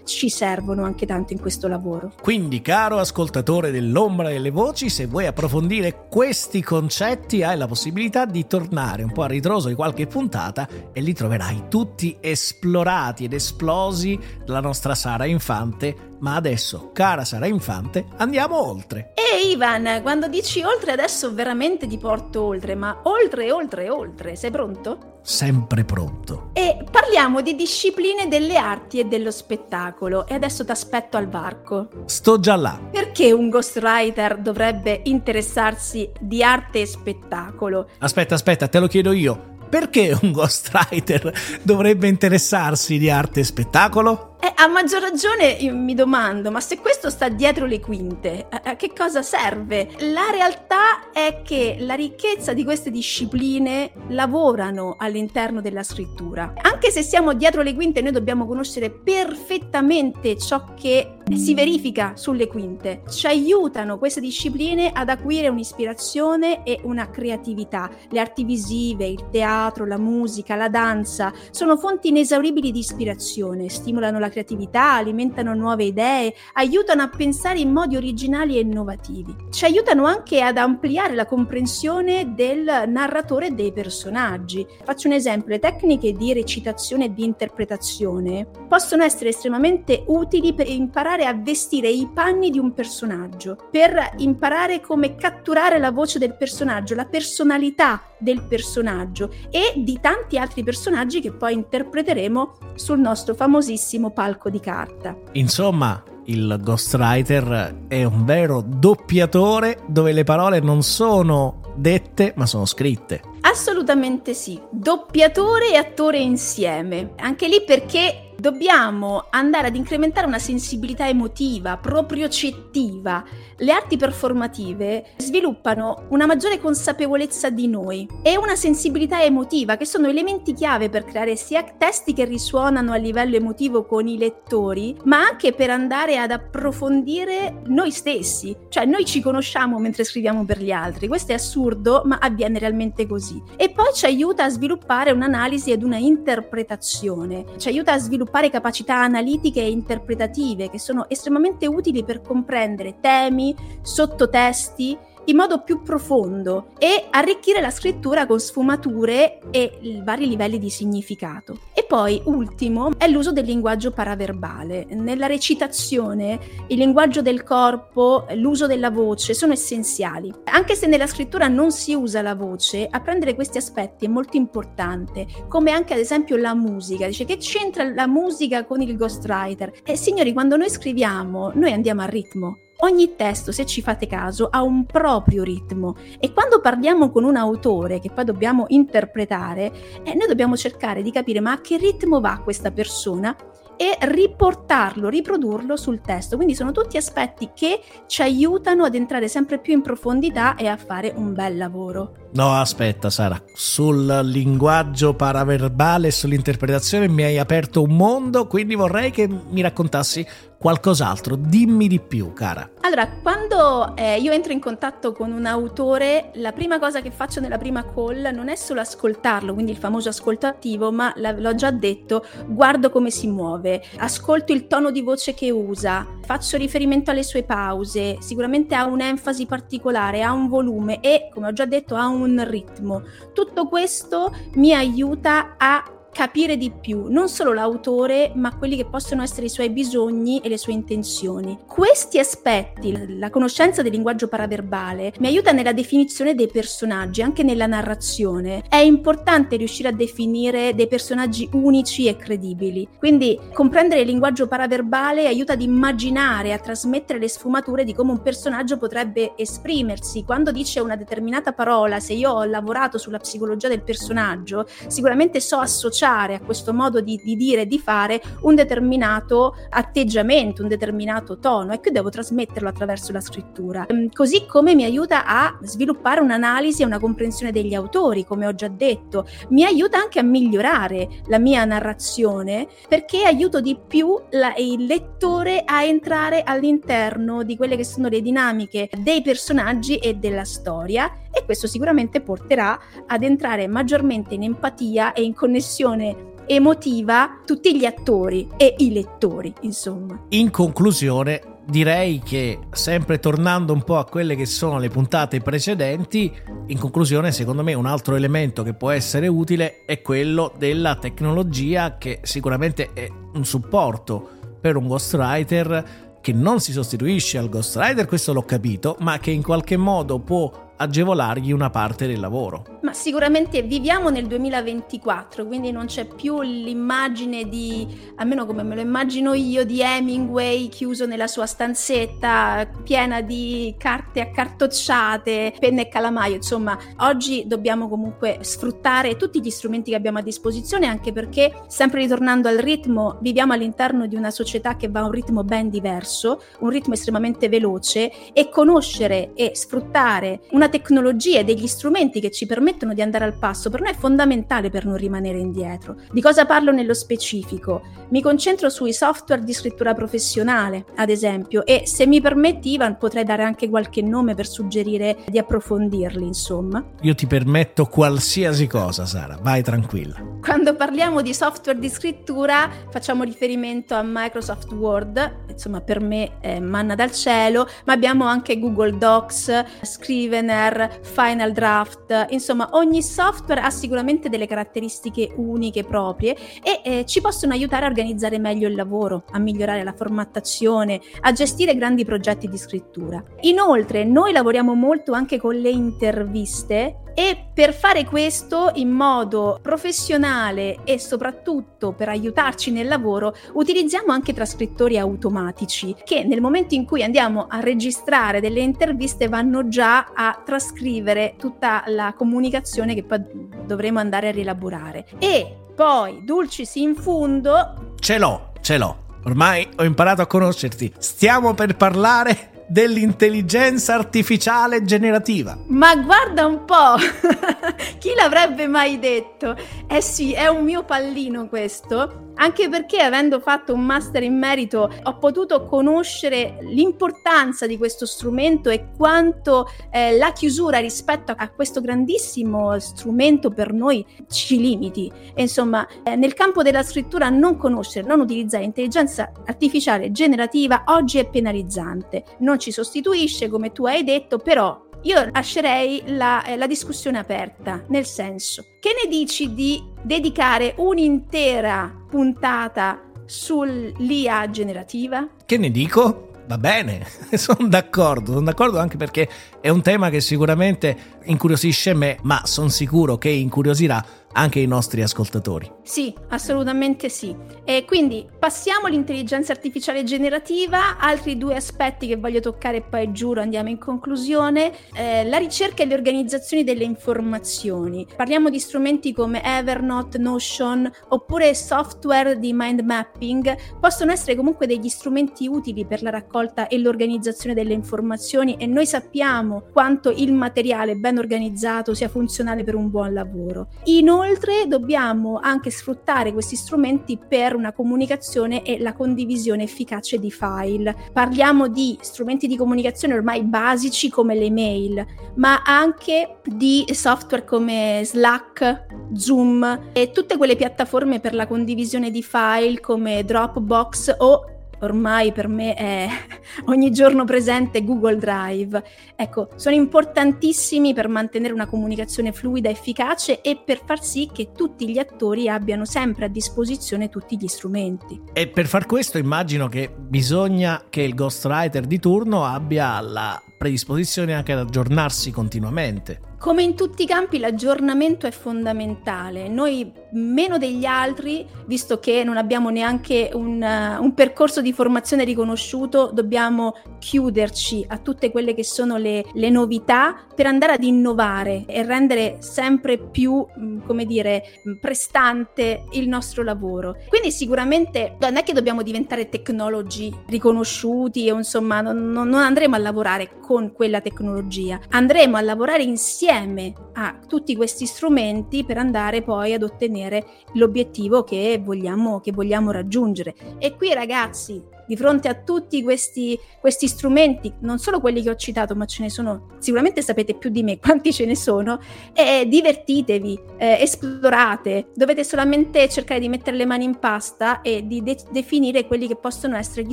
ci 0.05 0.29
servono 0.29 0.85
anche 0.85 1.07
tanto 1.07 1.33
in 1.33 1.41
questo 1.41 1.69
lavoro. 1.69 2.13
Quindi, 2.21 2.63
caro 2.63 2.99
ascoltatore 2.99 3.71
dell'ombra 3.71 4.29
delle 4.29 4.51
voci, 4.51 4.89
se 4.89 5.07
vuoi 5.07 5.27
approfondire 5.27 6.07
questi 6.09 6.63
concetti 6.63 7.43
hai 7.43 7.57
la 7.57 7.67
possibilità 7.67 8.25
di 8.25 8.47
tornare 8.47 9.03
un 9.03 9.13
po' 9.13 9.23
a 9.23 9.29
ritroso 9.29 9.69
di 9.69 9.75
qualche 9.75 10.07
puntata 10.07 10.69
e 10.93 11.01
li 11.01 11.13
troverai 11.13 11.65
tutti 11.69 12.17
esplorati 12.21 13.25
ed 13.25 13.33
esplosi 13.33 14.19
dalla 14.45 14.61
nostra 14.61 14.95
Sara 14.95 15.27
Infante. 15.27 16.15
Ma 16.19 16.35
adesso, 16.35 16.91
cara 16.93 17.25
Sara 17.25 17.47
Infante, 17.47 18.07
andiamo 18.17 18.65
oltre. 18.67 19.13
E 19.15 19.49
Ivan, 19.51 20.01
quando 20.03 20.29
dici 20.29 20.63
oltre 20.63 20.93
adesso 20.93 21.35
veramente 21.35 21.87
ti 21.87 21.99
porto 21.99 22.43
oltre, 22.43 22.75
ma 22.75 23.01
oltre, 23.05 23.51
oltre, 23.53 23.91
oltre, 23.91 24.37
sei 24.37 24.51
pronto? 24.51 25.19
Sempre 25.23 25.85
pronto. 25.85 26.51
E 26.53 26.85
parliamo 26.89 27.41
di 27.41 27.57
discipline 27.57 28.29
delle 28.29 28.57
arti 28.57 29.01
e 29.01 29.05
dello 29.07 29.33
spettacolo. 29.33 30.27
E 30.29 30.35
adesso 30.35 30.65
ti 30.65 30.71
aspetto 30.71 31.17
al 31.17 31.29
varco. 31.29 31.89
Sto 32.05 32.39
già 32.39 32.55
là. 32.55 32.79
Perché 32.93 33.33
un 33.33 33.49
ghostwriter 33.49 34.39
dovrebbe 34.39 35.01
interessarsi 35.05 36.11
di 36.21 36.45
arte 36.45 36.83
e 36.83 36.87
spettacolo? 36.87 37.89
Aspetta, 37.99 38.35
aspetta, 38.35 38.69
te 38.69 38.79
lo 38.79 38.87
chiedo 38.87 39.11
io. 39.11 39.55
Perché 39.69 40.17
un 40.23 40.31
ghostwriter 40.31 41.33
dovrebbe 41.63 42.07
interessarsi 42.07 42.99
di 42.99 43.11
arte 43.11 43.41
e 43.41 43.45
spettacolo? 43.45 44.36
Eh, 44.39 44.53
a 44.55 44.67
maggior 44.69 45.01
ragione 45.01 45.47
io 45.61 45.75
mi 45.75 45.95
domando, 45.95 46.51
ma 46.51 46.61
se 46.61 46.79
questo 46.79 47.09
sta 47.09 47.29
dietro 47.29 47.65
le 47.65 47.81
quinte, 47.81 48.47
a, 48.51 48.61
a 48.65 48.77
che 48.77 48.93
cosa 48.93 49.23
serve? 49.23 49.89
La 50.01 50.31
realtà 50.31 51.11
è 51.13 51.41
che 51.43 51.77
la 51.81 51.95
ricchezza 51.95 52.53
di 52.53 52.63
queste 52.63 52.91
discipline 52.91 53.93
lavorano 54.09 54.97
all'interno 54.99 55.61
della 55.61 55.83
scrittura. 55.83 56.53
Anche 56.61 56.91
se 56.91 57.03
siamo 57.03 57.33
dietro 57.33 57.63
le 57.63 57.75
quinte, 57.75 58.03
noi 58.03 58.13
dobbiamo 58.13 58.47
conoscere 58.47 58.91
perfettamente 58.91 60.37
ciò 60.37 60.75
che 60.75 61.13
si 61.35 61.55
verifica 61.55 62.13
sulle 62.15 62.47
quinte. 62.47 63.03
Ci 63.11 63.27
aiutano 63.27 63.99
queste 63.99 64.21
discipline 64.21 64.93
ad 64.93 65.09
acuire 65.09 65.49
un'ispirazione 65.49 66.63
e 66.63 66.79
una 66.85 67.11
creatività. 67.11 67.91
Le 68.11 68.21
arti 68.21 68.45
visive, 68.45 69.07
il 69.07 69.29
teatro, 69.31 69.87
la 69.87 69.99
musica, 69.99 70.55
la 70.55 70.69
danza 70.69 71.33
sono 71.51 71.77
fonti 71.79 72.09
inesauribili 72.09 72.71
di 72.71 72.79
ispirazione, 72.79 73.69
stimolano 73.69 74.21
la 74.21 74.26
la 74.27 74.31
creatività, 74.31 74.95
alimentano 74.95 75.55
nuove 75.55 75.85
idee, 75.85 76.35
aiutano 76.55 77.03
a 77.03 77.09
pensare 77.09 77.59
in 77.61 77.73
modi 77.73 77.97
originali 77.97 78.57
e 78.57 78.61
innovativi. 78.61 79.35
Ci 79.51 79.65
aiutano 79.65 80.05
anche 80.05 80.41
ad 80.41 80.57
ampliare 80.57 81.15
la 81.15 81.27
comprensione 81.27 82.35
del 82.35 82.85
narratore 82.87 83.47
e 83.47 83.51
dei 83.51 83.73
personaggi. 83.73 84.67
Faccio 84.85 85.09
un 85.09 85.15
esempio, 85.15 85.51
le 85.51 85.59
tecniche 85.59 86.13
di 86.13 86.33
recitazione 86.33 87.07
e 87.07 87.15
di 87.15 87.25
interpretazione 87.25 88.47
possono 88.69 89.05
essere 89.05 89.31
estremamente 89.31 90.05
utili 90.07 90.55
per 90.55 90.69
imparare 90.69 91.25
a 91.25 91.35
vestire 91.35 91.89
i 91.89 92.09
panni 92.13 92.51
di 92.51 92.59
un 92.59 92.73
personaggio, 92.73 93.57
per 93.71 94.15
imparare 94.19 94.81
come 94.81 95.15
catturare 95.15 95.79
la 95.79 95.91
voce 95.91 96.19
del 96.19 96.37
personaggio, 96.37 96.95
la 96.95 97.07
personalità 97.07 98.03
del 98.19 98.43
personaggio 98.43 99.31
e 99.51 99.75
di 99.77 99.99
tanti 100.01 100.39
altri 100.39 100.63
personaggi 100.63 101.21
che 101.21 101.33
poi 101.33 101.53
interpreteremo 101.55 102.59
sul 102.75 102.99
nostro 102.99 103.35
famosissimo 103.35 104.11
palco 104.17 104.49
di 104.49 104.61
carta. 104.61 105.15
Insomma, 105.33 106.03
il 106.25 106.59
ghostwriter 106.59 107.83
è 107.87 108.03
un 108.05 108.25
vero 108.25 108.65
doppiatore 108.67 109.81
dove 109.87 110.13
le 110.13 110.25
parole 110.25 110.61
non 110.61 110.83
sono 110.83 111.61
dette 111.75 112.33
ma 112.35 112.47
sono 112.47 112.65
scritte. 112.65 113.21
Assolutamente 113.43 114.33
sì, 114.33 114.59
doppiatore 114.71 115.73
e 115.73 115.77
attore 115.77 116.19
insieme. 116.19 117.13
Anche 117.19 117.47
lì 117.47 117.63
perché 117.65 118.26
dobbiamo 118.37 119.27
andare 119.31 119.69
ad 119.69 119.77
incrementare 119.77 120.27
una 120.27 120.39
sensibilità 120.39 121.09
emotiva, 121.09 121.77
propriocettiva. 121.77 123.25
Le 123.59 123.73
arti 123.73 123.97
performative 123.97 125.13
sviluppano 125.17 126.05
una 126.11 126.27
maggiore 126.27 126.61
consapevolezza 126.61 127.49
di 127.49 127.67
noi 127.69 128.07
e 128.23 128.37
una 128.37 128.55
sensibilità 128.55 129.23
emotiva, 129.23 129.77
che 129.77 129.87
sono 129.87 130.09
elementi 130.09 130.53
chiave 130.53 130.91
per 130.91 131.05
creare 131.05 131.37
sia 131.37 131.65
testi 131.65 132.13
che 132.13 132.25
risuonano 132.25 132.93
a 132.93 132.97
livello 132.97 133.37
emotivo 133.37 133.85
con 133.85 134.07
i 134.07 134.19
lettori, 134.19 134.95
ma 135.05 135.21
anche 135.21 135.53
per 135.53 135.71
andare 135.71 136.19
ad 136.19 136.31
approfondire 136.31 137.63
noi 137.67 137.91
stessi. 137.91 138.55
Cioè, 138.69 138.85
noi 138.85 139.07
ci 139.07 139.23
conosciamo 139.23 139.79
mentre 139.79 140.05
scriviamo 140.05 140.45
per 140.45 140.63
gli 140.63 140.71
altri. 140.71 141.09
Questo 141.09 141.33
è 141.33 141.35
assurdo, 141.35 142.03
ma 142.05 142.19
avviene 142.21 142.59
realmente 142.59 143.07
così. 143.07 143.43
E 143.57 143.71
poi 143.71 143.93
ci 143.95 144.05
aiuta 144.05 144.45
a 144.45 144.51
sviluppare 144.51 145.13
un'analisi 145.13 145.73
ed 145.73 145.83
una 145.83 145.97
interpretazione. 145.97 147.45
Ci 147.57 147.69
aiuta 147.69 147.93
a 147.93 147.99
sviluppare 147.99 148.26
capacità 148.51 148.97
analitiche 148.97 149.61
e 149.61 149.71
interpretative 149.71 150.71
che 150.71 150.79
sono 150.79 151.09
estremamente 151.09 151.67
utili 151.67 152.05
per 152.05 152.21
comprendere 152.21 153.01
temi, 153.01 153.55
sottotesti 153.83 154.97
in 155.27 155.37
modo 155.37 155.63
più 155.63 155.83
profondo 155.83 156.69
e 156.79 157.07
arricchire 157.11 157.61
la 157.61 157.71
scrittura 157.71 158.27
con 158.27 158.41
sfumature 158.41 159.39
e 159.51 160.01
vari 160.03 160.27
livelli 160.29 160.59
di 160.59 160.71
significato. 160.71 161.59
E 161.75 161.85
poi, 161.85 162.21
ultimo, 162.25 162.91
è 162.97 163.09
l'uso 163.09 163.33
del 163.33 163.45
linguaggio 163.45 163.93
paraverbale. 163.93 164.87
Nella 164.91 165.27
recitazione 165.27 166.39
il 166.69 166.79
linguaggio 166.79 167.23
del 167.23 167.43
corpo, 167.43 168.27
l'uso 168.35 168.67
della 168.67 168.91
voce 168.91 169.35
sono 169.35 169.53
essenziali. 169.53 170.33
Anche 170.45 170.75
se 170.75 170.87
nella 170.87 171.07
scrittura 171.07 171.49
non 171.49 171.71
si 171.71 171.95
usa 171.95 172.23
la 172.23 172.35
voce, 172.35 172.87
apprendere 172.91 173.35
questi 173.35 173.59
aspetti 173.59 174.07
è 174.07 174.09
molto 174.09 174.37
importante, 174.37 175.27
come 175.49 175.71
anche 175.71 175.95
ad 175.95 176.01
esempio 176.01 176.37
la 176.37 176.55
musica. 176.55 177.07
Dice 177.07 177.25
che 177.25 177.37
c'entra 177.37 177.85
la 177.93 178.07
musica 178.07 178.65
con 178.65 178.81
il 178.81 178.97
ghostwriter? 178.97 179.73
E 179.85 179.97
signori, 179.97 180.33
quando 180.33 180.57
noi 180.57 180.71
scriviamo, 180.71 181.53
noi 181.55 181.73
andiamo 181.73 182.03
a 182.03 182.07
ritmo 182.07 182.59
Ogni 182.81 183.15
testo, 183.17 183.53
se 183.53 183.65
ci 183.65 183.81
fate 183.81 184.07
caso, 184.07 184.49
ha 184.51 184.63
un 184.63 184.85
proprio 184.85 185.43
ritmo 185.43 185.97
e 186.19 186.33
quando 186.33 186.61
parliamo 186.61 187.11
con 187.11 187.25
un 187.25 187.37
autore 187.37 188.01
che 188.01 188.11
poi 188.11 188.25
dobbiamo 188.25 188.67
interpretare, 188.69 189.73
eh, 190.03 190.15
noi 190.15 190.27
dobbiamo 190.27 190.57
cercare 190.57 191.03
di 191.03 191.11
capire 191.11 191.41
ma 191.41 191.53
a 191.53 191.61
che 191.61 191.79
ritmo 191.79 192.21
va 192.21 192.41
questa 192.45 192.71
persona 192.71 193.35
e 193.77 193.97
riportarlo, 194.01 195.09
riprodurlo 195.09 195.77
sul 195.77 196.01
testo. 196.01 196.37
Quindi 196.37 196.55
sono 196.55 196.73
tutti 196.73 196.97
aspetti 196.97 197.51
che 197.55 197.81
ci 198.07 198.23
aiutano 198.23 198.85
ad 198.85 198.95
entrare 198.95 199.29
sempre 199.29 199.59
più 199.59 199.75
in 199.75 199.83
profondità 199.83 200.57
e 200.57 200.67
a 200.67 200.77
fare 200.77 201.13
un 201.15 201.35
bel 201.35 201.57
lavoro. 201.57 202.29
No, 202.33 202.55
aspetta 202.55 203.11
Sara, 203.11 203.41
sul 203.55 204.21
linguaggio 204.25 205.15
paraverbale 205.15 206.09
e 206.09 206.11
sull'interpretazione 206.11 207.09
mi 207.09 207.23
hai 207.23 207.39
aperto 207.39 207.83
un 207.83 207.97
mondo, 207.97 208.47
quindi 208.47 208.75
vorrei 208.75 209.11
che 209.11 209.29
mi 209.29 209.61
raccontassi 209.61 210.27
qualcos'altro. 210.59 211.37
Dimmi 211.37 211.89
di 211.89 212.01
più, 212.01 212.33
cara. 212.33 212.71
Allora, 212.81 213.09
quando 213.09 213.97
eh, 213.97 214.19
io 214.19 214.33
entro 214.33 214.53
in 214.53 214.61
contatto 214.61 215.13
con 215.13 215.33
un 215.33 215.45
autore, 215.47 216.31
la 216.35 216.53
prima 216.53 216.79
cosa 216.79 217.01
che 217.01 217.11
faccio 217.11 217.41
nella 217.41 217.59
prima 217.59 217.85
call 217.85 218.31
non 218.33 218.49
è 218.49 218.55
solo 218.55 218.81
ascoltarlo, 218.81 219.55
quindi 219.55 219.73
il 219.73 219.79
famoso 219.79 220.09
ascolto 220.09 220.47
attivo, 220.47 220.93
ma 220.93 221.13
l'ho 221.17 221.55
già 221.55 221.71
detto, 221.71 222.25
guardo 222.47 222.91
come 222.91 223.11
si 223.11 223.27
muove, 223.27 223.83
ascolto 223.99 224.53
il 224.53 224.67
tono 224.67 224.91
di 224.91 225.03
voce 225.03 225.35
che 225.35 225.51
usa, 225.51 226.07
faccio 226.25 226.57
riferimento 226.57 227.11
alle 227.11 227.25
sue 227.25 227.43
pause, 227.43 228.19
sicuramente 228.21 228.75
ha 228.75 228.87
un'enfasi 228.87 229.47
particolare, 229.47 230.23
ha 230.23 230.33
un 230.33 230.49
volume 230.49 231.01
e, 231.01 231.29
come 231.33 231.49
ho 231.49 231.53
già 231.53 231.65
detto, 231.65 231.97
ha 231.97 232.07
un 232.07 232.45
ritmo. 232.47 233.03
Tutto 233.33 233.67
questo 233.67 234.33
mi 234.55 234.73
aiuta 234.73 235.57
a 235.59 235.91
capire 236.17 236.57
di 236.57 236.71
più 236.71 237.09
non 237.11 237.29
solo 237.29 237.53
l'autore, 237.53 238.33
ma 238.37 238.57
quelli 238.57 238.75
che 238.75 238.87
possono 238.87 239.23
essere 239.23 239.47
i 239.47 239.51
suoi 239.51 239.69
bisogni 239.69 240.41
e 240.41 240.49
le 240.49 240.57
sue 240.57 240.73
intenzioni. 240.73 241.59
Questi 241.67 242.19
aspetti, 242.19 243.19
la 243.19 243.29
conoscenza 243.29 243.83
del 243.83 243.93
linguaggio 243.93 244.27
paraverbale, 244.27 245.13
mi 245.19 245.27
aiuta 245.27 245.53
nella 245.53 245.75
definizione 245.75 246.35
dei 246.35 246.49
personaggi, 246.49 247.21
anche 247.21 247.43
nella 247.43 247.67
narrazione. 247.67 248.63
È 248.67 248.79
importante 248.79 249.57
riuscire 249.57 249.91
a 249.91 249.93
definire 249.93 250.75
dei 250.75 250.89
personaggi 250.89 251.51
unici 251.53 252.07
e 252.07 252.17
credibili. 252.17 252.89
Quindi 252.97 253.39
comprendere 253.53 254.01
il 254.01 254.07
linguaggio 254.07 254.49
paraverbale 254.49 255.27
aiuta 255.27 255.53
ad 255.53 255.61
immaginare, 255.61 256.55
a 256.55 256.59
trasmettere 256.59 257.19
le 257.19 257.29
sfumature 257.29 257.85
di 257.85 257.93
come 257.93 258.13
un 258.13 258.23
personaggio 258.23 258.79
potrebbe 258.79 259.35
esprimersi. 259.37 260.25
Quando 260.25 260.51
dice 260.51 260.81
una 260.81 260.97
determinata 260.97 261.53
parola, 261.53 262.01
se 262.01 262.15
io 262.15 262.31
ho 262.31 262.45
lavorato 262.45 262.97
sulla 262.97 263.19
psicologia 263.19 263.69
del 263.69 263.83
personaggio, 263.83 264.67
sicuramente 264.87 265.41
so 265.41 265.59
associare 265.59 266.05
associare 266.07 266.35
a 266.35 266.41
questo 266.41 266.73
modo 266.73 267.01
di, 267.01 267.21
di 267.23 267.37
dire 267.37 267.63
e 267.63 267.67
di 267.67 267.79
fare 267.79 268.23
un 268.43 268.55
determinato 268.55 269.57
atteggiamento, 269.71 270.63
un 270.63 270.69
determinato 270.69 271.39
tono 271.39 271.73
e 271.73 271.81
qui 271.81 271.91
devo 271.91 272.11
trasmetterlo 272.11 272.69
attraverso 272.69 273.13
la 273.13 273.21
scrittura. 273.21 273.87
Ehm, 273.87 274.11
così 274.13 274.47
come 274.47 274.75
mi 274.75 274.85
aiuta 274.85 275.27
a 275.27 275.59
sviluppare 275.63 276.21
un'analisi 276.21 276.83
e 276.83 276.85
una 276.85 277.01
comprensione 277.01 277.51
degli 277.51 277.75
autori, 277.75 278.25
come 278.25 278.47
ho 278.47 278.55
già 278.55 278.69
detto, 278.69 279.27
mi 279.49 279.65
aiuta 279.65 279.99
anche 279.99 280.21
a 280.21 280.23
migliorare 280.23 281.09
la 281.27 281.39
mia 281.39 281.65
narrazione 281.65 282.69
perché 282.89 283.25
aiuto 283.25 283.61
di 283.61 283.77
più 283.87 284.17
la, 284.31 284.55
il 284.57 284.85
lettore 284.85 285.63
a 285.65 285.83
entrare 285.83 286.43
all'interno 286.45 287.43
di 287.43 287.57
quelle 287.57 287.77
che 287.77 287.85
sono 287.85 288.09
le 288.09 288.21
dinamiche 288.21 288.89
dei 288.97 289.23
personaggi 289.23 289.97
e 289.97 290.15
della 290.15 290.45
storia 290.45 291.11
e 291.37 291.45
questo 291.45 291.67
sicuramente 291.67 292.23
porterà 292.23 292.81
ad 293.07 293.23
entrare 293.23 293.67
maggiormente 293.67 294.35
in 294.35 294.45
empatia 294.45 295.13
e 295.13 295.23
in 295.23 295.35
connessione 295.35 296.33
emotiva 296.47 297.41
tutti 297.45 297.77
gli 297.77 297.85
attori 297.85 298.49
e 298.57 298.75
i 298.79 298.93
lettori, 298.93 299.53
insomma. 299.63 300.19
In 300.31 300.51
conclusione, 300.51 301.59
direi 301.67 302.21
che 302.21 302.61
sempre 302.71 303.19
tornando 303.19 303.73
un 303.73 303.83
po' 303.83 303.99
a 303.99 304.05
quelle 304.05 304.35
che 304.35 304.47
sono 304.47 304.79
le 304.79 304.89
puntate 304.89 305.41
precedenti, 305.41 306.33
in 306.69 306.79
conclusione 306.79 307.33
secondo 307.33 307.63
me 307.63 307.75
un 307.75 307.87
altro 307.87 308.15
elemento 308.15 308.63
che 308.63 308.73
può 308.73 308.91
essere 308.91 309.27
utile 309.27 309.85
è 309.85 310.01
quello 310.01 310.53
della 310.57 310.97
tecnologia 310.97 311.99
che 311.99 312.21
sicuramente 312.23 312.93
è 312.95 313.09
un 313.35 313.45
supporto 313.45 314.31
per 314.61 314.77
un 314.77 314.87
ghostwriter 314.87 316.05
che 316.21 316.33
non 316.33 316.61
si 316.61 316.73
sostituisce 316.73 317.39
al 317.39 317.49
ghostwriter, 317.49 318.07
questo 318.07 318.33
l'ho 318.33 318.43
capito, 318.43 318.97
ma 319.01 319.19
che 319.19 319.31
in 319.31 319.43
qualche 319.43 319.77
modo 319.77 320.19
può 320.19 320.66
agevolargli 320.77 321.53
una 321.53 321.71
parte 321.71 322.07
del 322.07 322.21
lavoro. 322.21 322.79
Ma 322.83 322.93
sicuramente 322.93 323.63
viviamo 323.63 324.11
nel 324.11 324.27
2024, 324.27 325.47
quindi 325.47 325.71
non 325.71 325.87
c'è 325.87 326.07
più 326.07 326.41
l'immagine 326.43 327.49
di, 327.49 328.13
almeno 328.17 328.47
come 328.47 328.63
me 328.63 328.75
lo 328.75 328.81
immagino 328.81 329.35
io, 329.35 329.65
di 329.65 329.81
Hemingway 329.81 330.69
chiuso 330.69 331.07
nella 331.07 331.27
sua 331.27 331.47
stanzetta 331.47 332.69
piena 332.85 333.23
di 333.23 333.75
carte 333.79 334.21
accartocciate, 334.21 335.55
penne 335.59 335.83
e 335.83 335.89
calamaio. 335.89 336.37
Insomma, 336.37 336.79
oggi 336.99 337.45
dobbiamo 337.47 337.89
comunque 337.89 338.39
sfruttare 338.43 339.17
tutti 339.17 339.41
gli 339.41 339.51
strumenti 339.51 339.91
che 339.91 339.97
abbiamo 339.97 340.19
a 340.19 340.23
disposizione, 340.23 340.87
anche 340.87 341.13
perché, 341.13 341.65
sempre 341.67 342.01
ritornando 342.01 342.49
al 342.49 342.59
ritmo, 342.59 343.19
viviamo 343.21 343.53
all'interno 343.53 344.07
di 344.07 344.17
una 344.17 344.31
società 344.31 344.77
che 344.77 344.89
va 344.89 345.01
a 345.01 345.05
un 345.05 345.11
ritmo 345.11 345.43
ben 345.43 345.71
diverso, 345.71 346.43
un 346.61 346.69
ritmo 346.69 346.95
estremamente 346.95 347.49
veloce 347.49 348.33
e 348.33 348.49
conoscere 348.49 349.33
e 349.35 349.53
sfruttare 349.55 350.41
una 350.51 350.66
una 350.67 350.69
tecnologia 350.69 351.39
e 351.39 351.45
degli 351.45 351.67
strumenti 351.69 352.21
che 352.21 352.33
ci 352.33 352.45
permettono 352.45 352.93
di 352.93 353.01
andare 353.01 353.25
al 353.25 353.39
passo 353.39 353.71
per 353.71 353.81
noi 353.81 353.93
è 353.93 353.95
fondamentale 353.95 354.69
per 354.69 354.85
non 354.85 354.97
rimanere 354.97 355.39
indietro. 355.39 355.97
Di 356.11 356.21
cosa 356.21 356.45
parlo 356.45 356.73
nello 356.73 356.95
specifico? 356.95 357.83
Mi 358.09 358.21
concentro 358.21 358.69
sui 358.69 358.93
software 358.93 359.45
di 359.45 359.53
scrittura 359.53 359.95
professionale, 359.95 360.85
ad 360.97 361.09
esempio, 361.09 361.65
e 361.65 361.83
se 361.87 362.07
mi 362.07 362.21
permetti 362.21 362.73
Ivan 362.73 362.99
potrei 362.99 363.25
dare 363.25 363.45
anche 363.45 363.69
qualche 363.69 364.03
nome 364.03 364.35
per 364.35 364.47
suggerire 364.47 365.19
di 365.27 365.39
approfondirli, 365.39 366.27
insomma. 366.27 366.85
Io 367.03 367.15
ti 367.15 367.27
permetto 367.27 367.87
qualsiasi 367.87 368.67
cosa, 368.67 369.07
Sara, 369.07 369.39
vai 369.41 369.63
tranquilla. 369.63 370.35
Quando 370.41 370.75
parliamo 370.75 371.23
di 371.23 371.35
software 371.35 371.79
di 371.79 371.89
scrittura 371.89 372.71
facciamo 372.91 373.25
riferimento 373.25 373.95
a 373.95 374.03
Microsoft 374.05 374.71
Word, 374.73 375.45
insomma 375.49 375.81
per 375.81 376.01
me 376.01 376.39
è 376.41 376.61
manna 376.61 376.95
dal 376.95 377.13
cielo, 377.13 377.69
ma 377.85 377.93
abbiamo 377.93 378.27
anche 378.27 378.59
Google 378.59 378.97
Docs, 378.97 379.65
Scrivener, 379.83 380.56
Planner, 380.57 381.01
Final 381.03 381.53
Draft, 381.53 382.27
insomma 382.31 382.71
ogni 382.73 383.03
software 383.03 383.61
ha 383.61 383.69
sicuramente 383.71 384.31
delle 384.31 384.47
caratteristiche 384.47 385.33
uniche 385.37 385.85
proprie 385.85 386.35
e 386.63 386.81
eh, 386.83 387.05
ci 387.05 387.21
possono 387.21 387.53
aiutare 387.53 387.85
a 387.85 387.89
organizzare 387.89 388.39
meglio 388.39 388.67
il 388.67 388.75
lavoro, 388.75 389.25
a 389.33 389.39
migliorare 389.39 389.85
la 389.85 389.93
formattazione, 389.93 391.01
a 391.21 391.33
gestire 391.33 391.77
grandi 391.77 392.05
progetti 392.07 392.49
di 392.49 392.57
scrittura. 392.57 393.23
Inoltre 393.41 394.05
noi 394.05 394.33
lavoriamo 394.33 394.73
molto 394.75 395.13
anche 395.13 395.39
con 395.39 395.55
le 395.55 395.71
interviste 395.71 397.01
e 397.19 397.47
per 397.55 397.73
fare 397.73 398.05
questo 398.05 398.73
in 398.75 398.91
modo 398.91 399.59
professionale 399.63 400.81
e 400.85 400.99
soprattutto 400.99 401.93
per 401.93 402.11
aiutarci 402.11 402.71
nel 402.71 402.89
lavoro 402.89 403.35
utilizziamo 403.55 404.13
anche 404.13 404.35
trascrittori 404.35 404.99
automatici 404.99 405.97
che 406.05 406.25
nel 406.25 406.43
momento 406.43 406.75
in 406.75 406.85
cui 406.85 407.03
andiamo 407.03 407.47
a 407.49 407.61
registrare 407.61 408.41
delle 408.41 408.61
interviste 408.61 409.29
vanno 409.29 409.67
già 409.69 410.13
a 410.15 410.43
trascrivere 410.45 411.37
tutta 411.39 411.85
la 411.87 412.13
comunicazione 412.15 412.95
che 412.95 413.03
poi 413.03 413.23
dovremo 413.65 413.99
andare 413.99 414.29
a 414.29 414.33
rielaborare. 414.33 415.07
E 415.19 415.57
poi, 415.75 416.23
dulcis 416.23 416.75
in 416.75 416.95
fundo, 416.95 417.95
ce 417.99 418.19
l'ho, 418.19 418.53
ce 418.61 418.77
l'ho. 418.77 419.05
Ormai 419.25 419.67
ho 419.77 419.85
imparato 419.85 420.21
a 420.21 420.27
conoscerti. 420.27 420.93
Stiamo 420.99 421.55
per 421.55 421.77
parlare 421.77 422.56
dell'intelligenza 422.67 423.95
artificiale 423.95 424.85
generativa. 424.85 425.57
Ma 425.69 425.95
guarda 425.97 426.47
un 426.47 426.65
po', 426.65 426.97
chi 427.99 428.13
l'avrebbe 428.15 428.67
mai 428.67 428.99
detto? 428.99 429.57
Eh 429.87 430.01
sì, 430.01 430.33
è 430.33 430.47
un 430.49 430.65
mio 430.65 430.85
pallino 430.85 431.49
questo 431.49 432.26
anche 432.37 432.69
perché 432.69 433.01
avendo 433.01 433.41
fatto 433.41 433.75
un 433.75 433.85
master 433.85 434.23
in 434.23 434.39
merito 434.39 434.91
ho 435.03 435.19
potuto 435.19 435.65
conoscere 435.65 436.59
l'importanza 436.63 437.67
di 437.67 437.77
questo 437.77 438.07
strumento 438.07 438.71
e 438.71 438.89
quanto 438.97 439.69
eh, 439.91 440.17
la 440.17 440.33
chiusura 440.33 440.79
rispetto 440.79 441.33
a 441.37 441.49
questo 441.51 441.81
grandissimo 441.81 442.79
strumento 442.79 443.51
per 443.51 443.73
noi 443.73 444.05
ci 444.29 444.59
limiti. 444.59 445.11
Insomma, 445.37 445.87
eh, 446.03 446.17
nel 446.17 446.35
campo 446.35 446.63
della 446.63 446.83
scrittura 446.83 447.29
non 447.29 447.57
conoscere, 447.57 448.07
non 448.07 448.21
utilizzare 448.21 448.65
intelligenza 448.65 449.31
artificiale 449.45 450.11
generativa 450.13 450.85
oggi 450.87 451.19
è 451.19 451.29
penalizzante. 451.29 452.25
Non 452.39 452.59
ci 452.59 452.71
sostituisce, 452.71 453.49
come 453.49 453.73
tu 453.73 453.87
hai 453.87 454.05
detto, 454.05 454.39
però 454.39 454.86
io 455.07 455.31
lascerei 455.33 456.03
la, 456.07 456.45
eh, 456.45 456.57
la, 456.57 456.67
discussione 456.67 457.19
aperta, 457.19 457.85
nel 457.89 458.07
senso, 458.07 458.65
che 458.81 458.91
ne 458.91 459.09
dici 459.09 459.55
di 459.55 459.81
dedicare 460.03 460.75
un'intera 460.79 461.95
puntata 462.11 463.03
sull'IA 463.25 464.51
generativa? 464.51 465.29
Che 465.47 465.57
ne 465.59 465.71
dico? 465.71 466.31
Va 466.49 466.59
bene, 466.59 467.07
sono 467.35 467.69
d'accordo, 467.69 468.33
sono 468.33 468.45
d'accordo 468.45 468.81
anche 468.81 468.97
perché 468.97 469.29
è 469.61 469.69
un 469.69 469.81
tema 469.81 470.11
che 470.11 470.21
sicuramente 470.21 470.97
incuriosisce 471.25 471.95
me, 471.95 472.19
ma 472.23 472.43
sono 472.45 472.69
sicuro 472.69 473.17
che 473.17 473.29
incuriosirà 473.29 474.05
anche 474.37 474.61
i 474.61 474.67
nostri 474.67 475.03
ascoltatori. 475.03 475.71
Sì, 475.83 476.15
assolutamente 476.29 477.09
sì. 477.09 477.35
E 477.65 477.85
quindi 477.87 478.27
passiamo 478.39 478.87
all'intelligenza 478.87 479.53
artificiale 479.53 480.05
generativa, 480.05 480.99
altri 480.99 481.39
due 481.39 481.57
aspetti 481.57 482.07
che 482.07 482.17
voglio 482.17 482.41
toccare 482.41 482.79
e 482.79 482.83
poi 482.83 483.13
giuro 483.13 483.41
andiamo 483.41 483.71
in 483.71 483.79
conclusione, 483.79 484.73
eh, 484.95 485.25
la 485.25 485.39
ricerca 485.39 485.83
e 485.83 485.87
le 485.87 485.95
organizzazioni 485.95 486.65
delle 486.65 486.85
informazioni. 486.85 488.07
Parliamo 488.15 488.51
di 488.51 488.59
strumenti 488.59 489.13
come 489.15 489.43
Evernote, 489.43 490.19
Notion 490.19 490.91
oppure 491.09 491.55
software 491.55 492.39
di 492.39 492.53
mind 492.53 492.81
mapping, 492.81 493.57
possono 493.81 494.13
essere 494.13 494.37
comunque 494.37 494.67
degli 494.67 494.89
strumenti 494.89 495.49
utili 495.49 495.87
per 495.87 496.03
la 496.03 496.11
raccolta 496.11 496.69
e 496.69 496.79
l'organizzazione 496.79 497.55
delle 497.55 497.73
informazioni 497.73 498.57
e 498.59 498.67
noi 498.67 498.87
sappiamo 498.87 499.65
quanto 499.73 500.11
il 500.11 500.35
materiale 500.35 500.97
ben 500.97 501.17
organizzato 501.17 501.95
sia 501.95 502.09
funzionale 502.09 502.65
per 502.65 502.75
un 502.75 502.91
buon 502.91 503.15
lavoro. 503.15 503.69
Inoltre 503.85 504.26
Inoltre 504.27 504.67
dobbiamo 504.67 505.39
anche 505.41 505.71
sfruttare 505.71 506.33
questi 506.33 506.57
strumenti 506.57 507.17
per 507.17 507.55
una 507.55 507.73
comunicazione 507.73 508.65
e 508.65 508.77
la 508.81 508.93
condivisione 508.93 509.63
efficace 509.63 510.19
di 510.19 510.33
file. 510.33 510.97
Parliamo 511.13 511.69
di 511.69 511.97
strumenti 512.01 512.49
di 512.49 512.57
comunicazione 512.57 513.15
ormai 513.15 513.45
basici 513.45 514.11
come 514.11 514.35
le 514.35 514.51
mail, 514.51 515.07
ma 515.37 515.63
anche 515.63 516.41
di 516.43 516.85
software 516.93 517.45
come 517.45 518.01
Slack, 518.03 518.87
Zoom 519.15 519.91
e 519.93 520.11
tutte 520.11 520.37
quelle 520.37 520.57
piattaforme 520.57 521.21
per 521.21 521.33
la 521.33 521.47
condivisione 521.47 522.11
di 522.11 522.25
file 522.25 522.81
come 522.81 523.25
Dropbox 523.25 524.17
o 524.19 524.56
ormai 524.81 525.33
per 525.33 525.49
me 525.49 525.75
è 525.75 526.09
ogni 526.67 526.91
giorno 526.91 527.25
presente 527.25 527.85
Google 527.85 528.17
Drive. 528.17 528.83
Ecco, 529.15 529.49
sono 529.57 529.75
importantissimi 529.75 530.95
per 530.95 531.09
mantenere 531.09 531.53
una 531.53 531.67
comunicazione 531.67 532.33
fluida, 532.33 532.69
efficace 532.69 533.41
e 533.41 533.61
per 533.65 533.81
far 533.85 534.03
sì 534.03 534.31
che 534.33 534.53
tutti 534.55 534.89
gli 534.89 534.99
attori 534.99 535.49
abbiano 535.49 535.85
sempre 535.85 536.27
a 536.27 536.29
disposizione 536.29 537.09
tutti 537.09 537.37
gli 537.39 537.47
strumenti. 537.47 538.21
E 538.33 538.49
per 538.49 538.67
far 538.67 538.87
questo 538.87 539.19
immagino 539.19 539.69
che 539.69 539.93
bisogna 539.97 540.85
che 540.89 541.03
il 541.03 541.15
ghostwriter 541.15 541.87
di 541.87 541.99
turno 541.99 542.45
abbia 542.45 543.01
la 543.01 543.41
predisposizione 543.57 544.35
anche 544.35 544.53
ad 544.53 544.59
aggiornarsi 544.59 545.31
continuamente. 545.31 546.21
Come 546.39 546.63
in 546.63 546.77
tutti 546.77 547.03
i 547.03 547.07
campi 547.07 547.39
l'aggiornamento 547.39 548.27
è 548.27 548.31
fondamentale, 548.31 549.49
noi 549.49 549.91
meno 550.13 550.59
degli 550.59 550.85
altri, 550.85 551.47
visto 551.67 551.99
che 551.99 552.25
non 552.25 552.37
abbiamo 552.37 552.69
neanche 552.69 553.31
un, 553.33 553.61
uh, 553.61 554.03
un, 554.03 554.15
percorso 554.15 554.61
di 554.61 554.73
formazione 554.73 555.25
riconosciuto, 555.25 556.11
dobbiamo 556.13 556.75
chiuderci 556.99 557.87
a 557.89 557.99
tutte 557.99 558.31
quelle 558.31 558.55
che 558.55 558.65
sono 558.65 558.99
le, 558.99 559.25
le 559.33 559.51
novità 559.51 560.15
per 560.35 560.47
andare 560.47 560.75
ad 560.75 560.85
innovare 560.85 561.65
e 561.67 561.83
rendere 561.85 562.37
sempre 562.41 562.99
più, 562.99 563.45
mm, 563.59 563.81
come 563.87 564.05
dire, 564.05 564.43
mm, 564.69 564.75
prestante 564.75 565.85
il 565.93 566.07
nostro 566.07 566.43
lavoro. 566.43 566.97
Quindi 567.09 567.31
sicuramente 567.31 568.17
non 568.21 568.37
è 568.37 568.43
che 568.43 568.53
dobbiamo 568.53 568.83
diventare 568.83 569.29
tecnologi 569.29 570.15
riconosciuti 570.29 571.27
insomma 571.29 571.81
non, 571.81 572.11
non 572.13 572.35
andremo 572.35 572.77
a 572.77 572.79
lavorare 572.79 573.39
con 573.41 573.73
quella 573.73 574.01
tecnologia, 574.01 574.79
andremo 574.91 575.37
a 575.37 575.41
lavorare 575.41 575.83
insieme 575.83 576.26
insieme 576.27 576.73
a 576.95 577.21
tutti 577.27 577.55
questi 577.55 577.87
strumenti 577.87 578.65
per 578.65 578.79
andare 578.79 579.23
poi 579.23 579.53
ad 579.53 579.63
ottenere 579.63 580.27
l'obiettivo 580.55 581.23
che 581.23 581.61
vogliamo, 581.63 582.21
che 582.21 582.33
vogliamo 582.33 582.73
raggiungere. 582.73 583.35
E 583.59 583.77
qui 583.77 583.95
ragazzi, 583.95 584.61
di 584.87 584.97
fronte 584.97 585.29
a 585.29 585.35
tutti 585.35 585.83
questi, 585.83 586.39
questi 586.61 586.89
strumenti, 586.89 587.53
non 587.61 587.79
solo 587.79 588.01
quelli 588.01 588.23
che 588.23 588.31
ho 588.31 588.37
citato, 588.37 588.75
ma 588.75 588.87
ce 588.87 589.03
ne 589.03 589.11
sono, 589.11 589.57
sicuramente 589.59 590.03
sapete 590.03 590.35
più 590.35 590.51
di 590.51 590.63
me 590.63 590.79
quanti 590.81 591.13
ce 591.13 591.27
ne 591.27 591.37
sono, 591.37 591.79
e 592.13 592.47
divertitevi, 592.49 593.41
eh, 593.59 593.79
esplorate, 593.81 594.89
dovete 594.95 595.23
solamente 595.23 595.89
cercare 595.89 596.21
di 596.21 596.29
mettere 596.29 596.57
le 596.57 596.67
mani 596.67 596.85
in 596.85 596.99
pasta 596.99 597.61
e 597.61 597.87
di 597.87 598.03
de- 598.03 598.17
definire 598.31 598.87
quelli 598.87 599.07
che 599.07 599.17
possono 599.17 599.57
essere 599.57 599.85
gli 599.85 599.93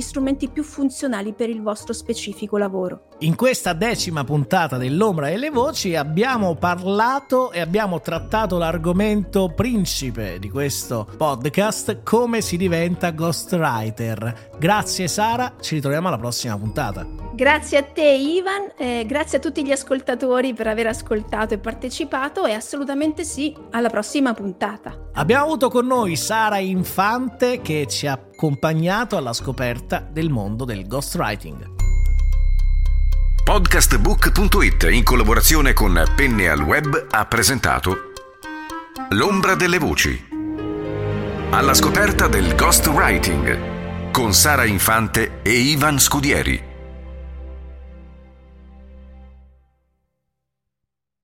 strumenti 0.00 0.48
più 0.48 0.62
funzionali 0.62 1.32
per 1.32 1.48
il 1.48 1.62
vostro 1.62 1.92
specifico 1.92 2.56
lavoro. 2.56 3.08
In 3.20 3.36
questa 3.36 3.74
decima 3.74 4.24
puntata 4.24 4.76
dell'Ombra 4.76 5.28
e 5.28 5.36
le 5.36 5.50
Voci 5.50 5.94
abbiamo 5.94 6.56
parlato 6.56 7.52
e 7.52 7.60
abbiamo 7.60 8.00
trattato 8.00 8.58
l'argomento 8.58 9.52
principe 9.54 10.40
di 10.40 10.50
questo 10.50 11.06
podcast, 11.16 12.02
come 12.02 12.40
si 12.40 12.56
diventa 12.56 13.10
ghostwriter. 13.10 14.50
Grazie 14.58 15.06
Sara, 15.06 15.54
ci 15.60 15.76
ritroviamo 15.76 16.08
alla 16.08 16.18
prossima 16.18 16.58
puntata. 16.58 17.06
Grazie 17.34 17.78
a 17.78 17.82
te 17.84 18.02
Ivan, 18.02 18.72
eh, 18.76 19.04
grazie 19.06 19.38
a 19.38 19.40
tutti 19.40 19.64
gli 19.64 19.72
ascoltatori 19.72 20.52
per 20.52 20.66
aver 20.66 20.88
ascoltato 20.88 21.54
e 21.54 21.58
partecipato 21.58 22.46
e 22.46 22.52
assolutamente 22.52 23.22
sì, 23.22 23.56
alla 23.70 23.90
prossima 23.90 24.34
puntata. 24.34 25.10
Abbiamo 25.12 25.44
avuto 25.44 25.70
con 25.70 25.86
noi 25.86 26.16
Sara 26.16 26.58
Infante 26.58 27.60
che 27.60 27.86
ci 27.88 28.08
ha 28.08 28.12
accompagnato 28.12 29.16
alla 29.16 29.32
scoperta 29.32 30.00
del 30.00 30.30
mondo 30.30 30.64
del 30.64 30.86
ghostwriting. 30.88 31.73
Podcastbook.it 33.44 34.88
in 34.90 35.04
collaborazione 35.04 35.74
con 35.74 36.02
Penne 36.16 36.48
al 36.48 36.62
Web 36.62 37.08
ha 37.10 37.26
presentato 37.26 38.12
L'ombra 39.10 39.54
delle 39.54 39.76
voci. 39.76 40.28
Alla 41.50 41.74
scoperta 41.74 42.26
del 42.26 42.54
ghostwriting 42.54 44.10
con 44.12 44.32
Sara 44.32 44.64
Infante 44.64 45.40
e 45.42 45.50
Ivan 45.50 45.98
Scudieri. 45.98 46.73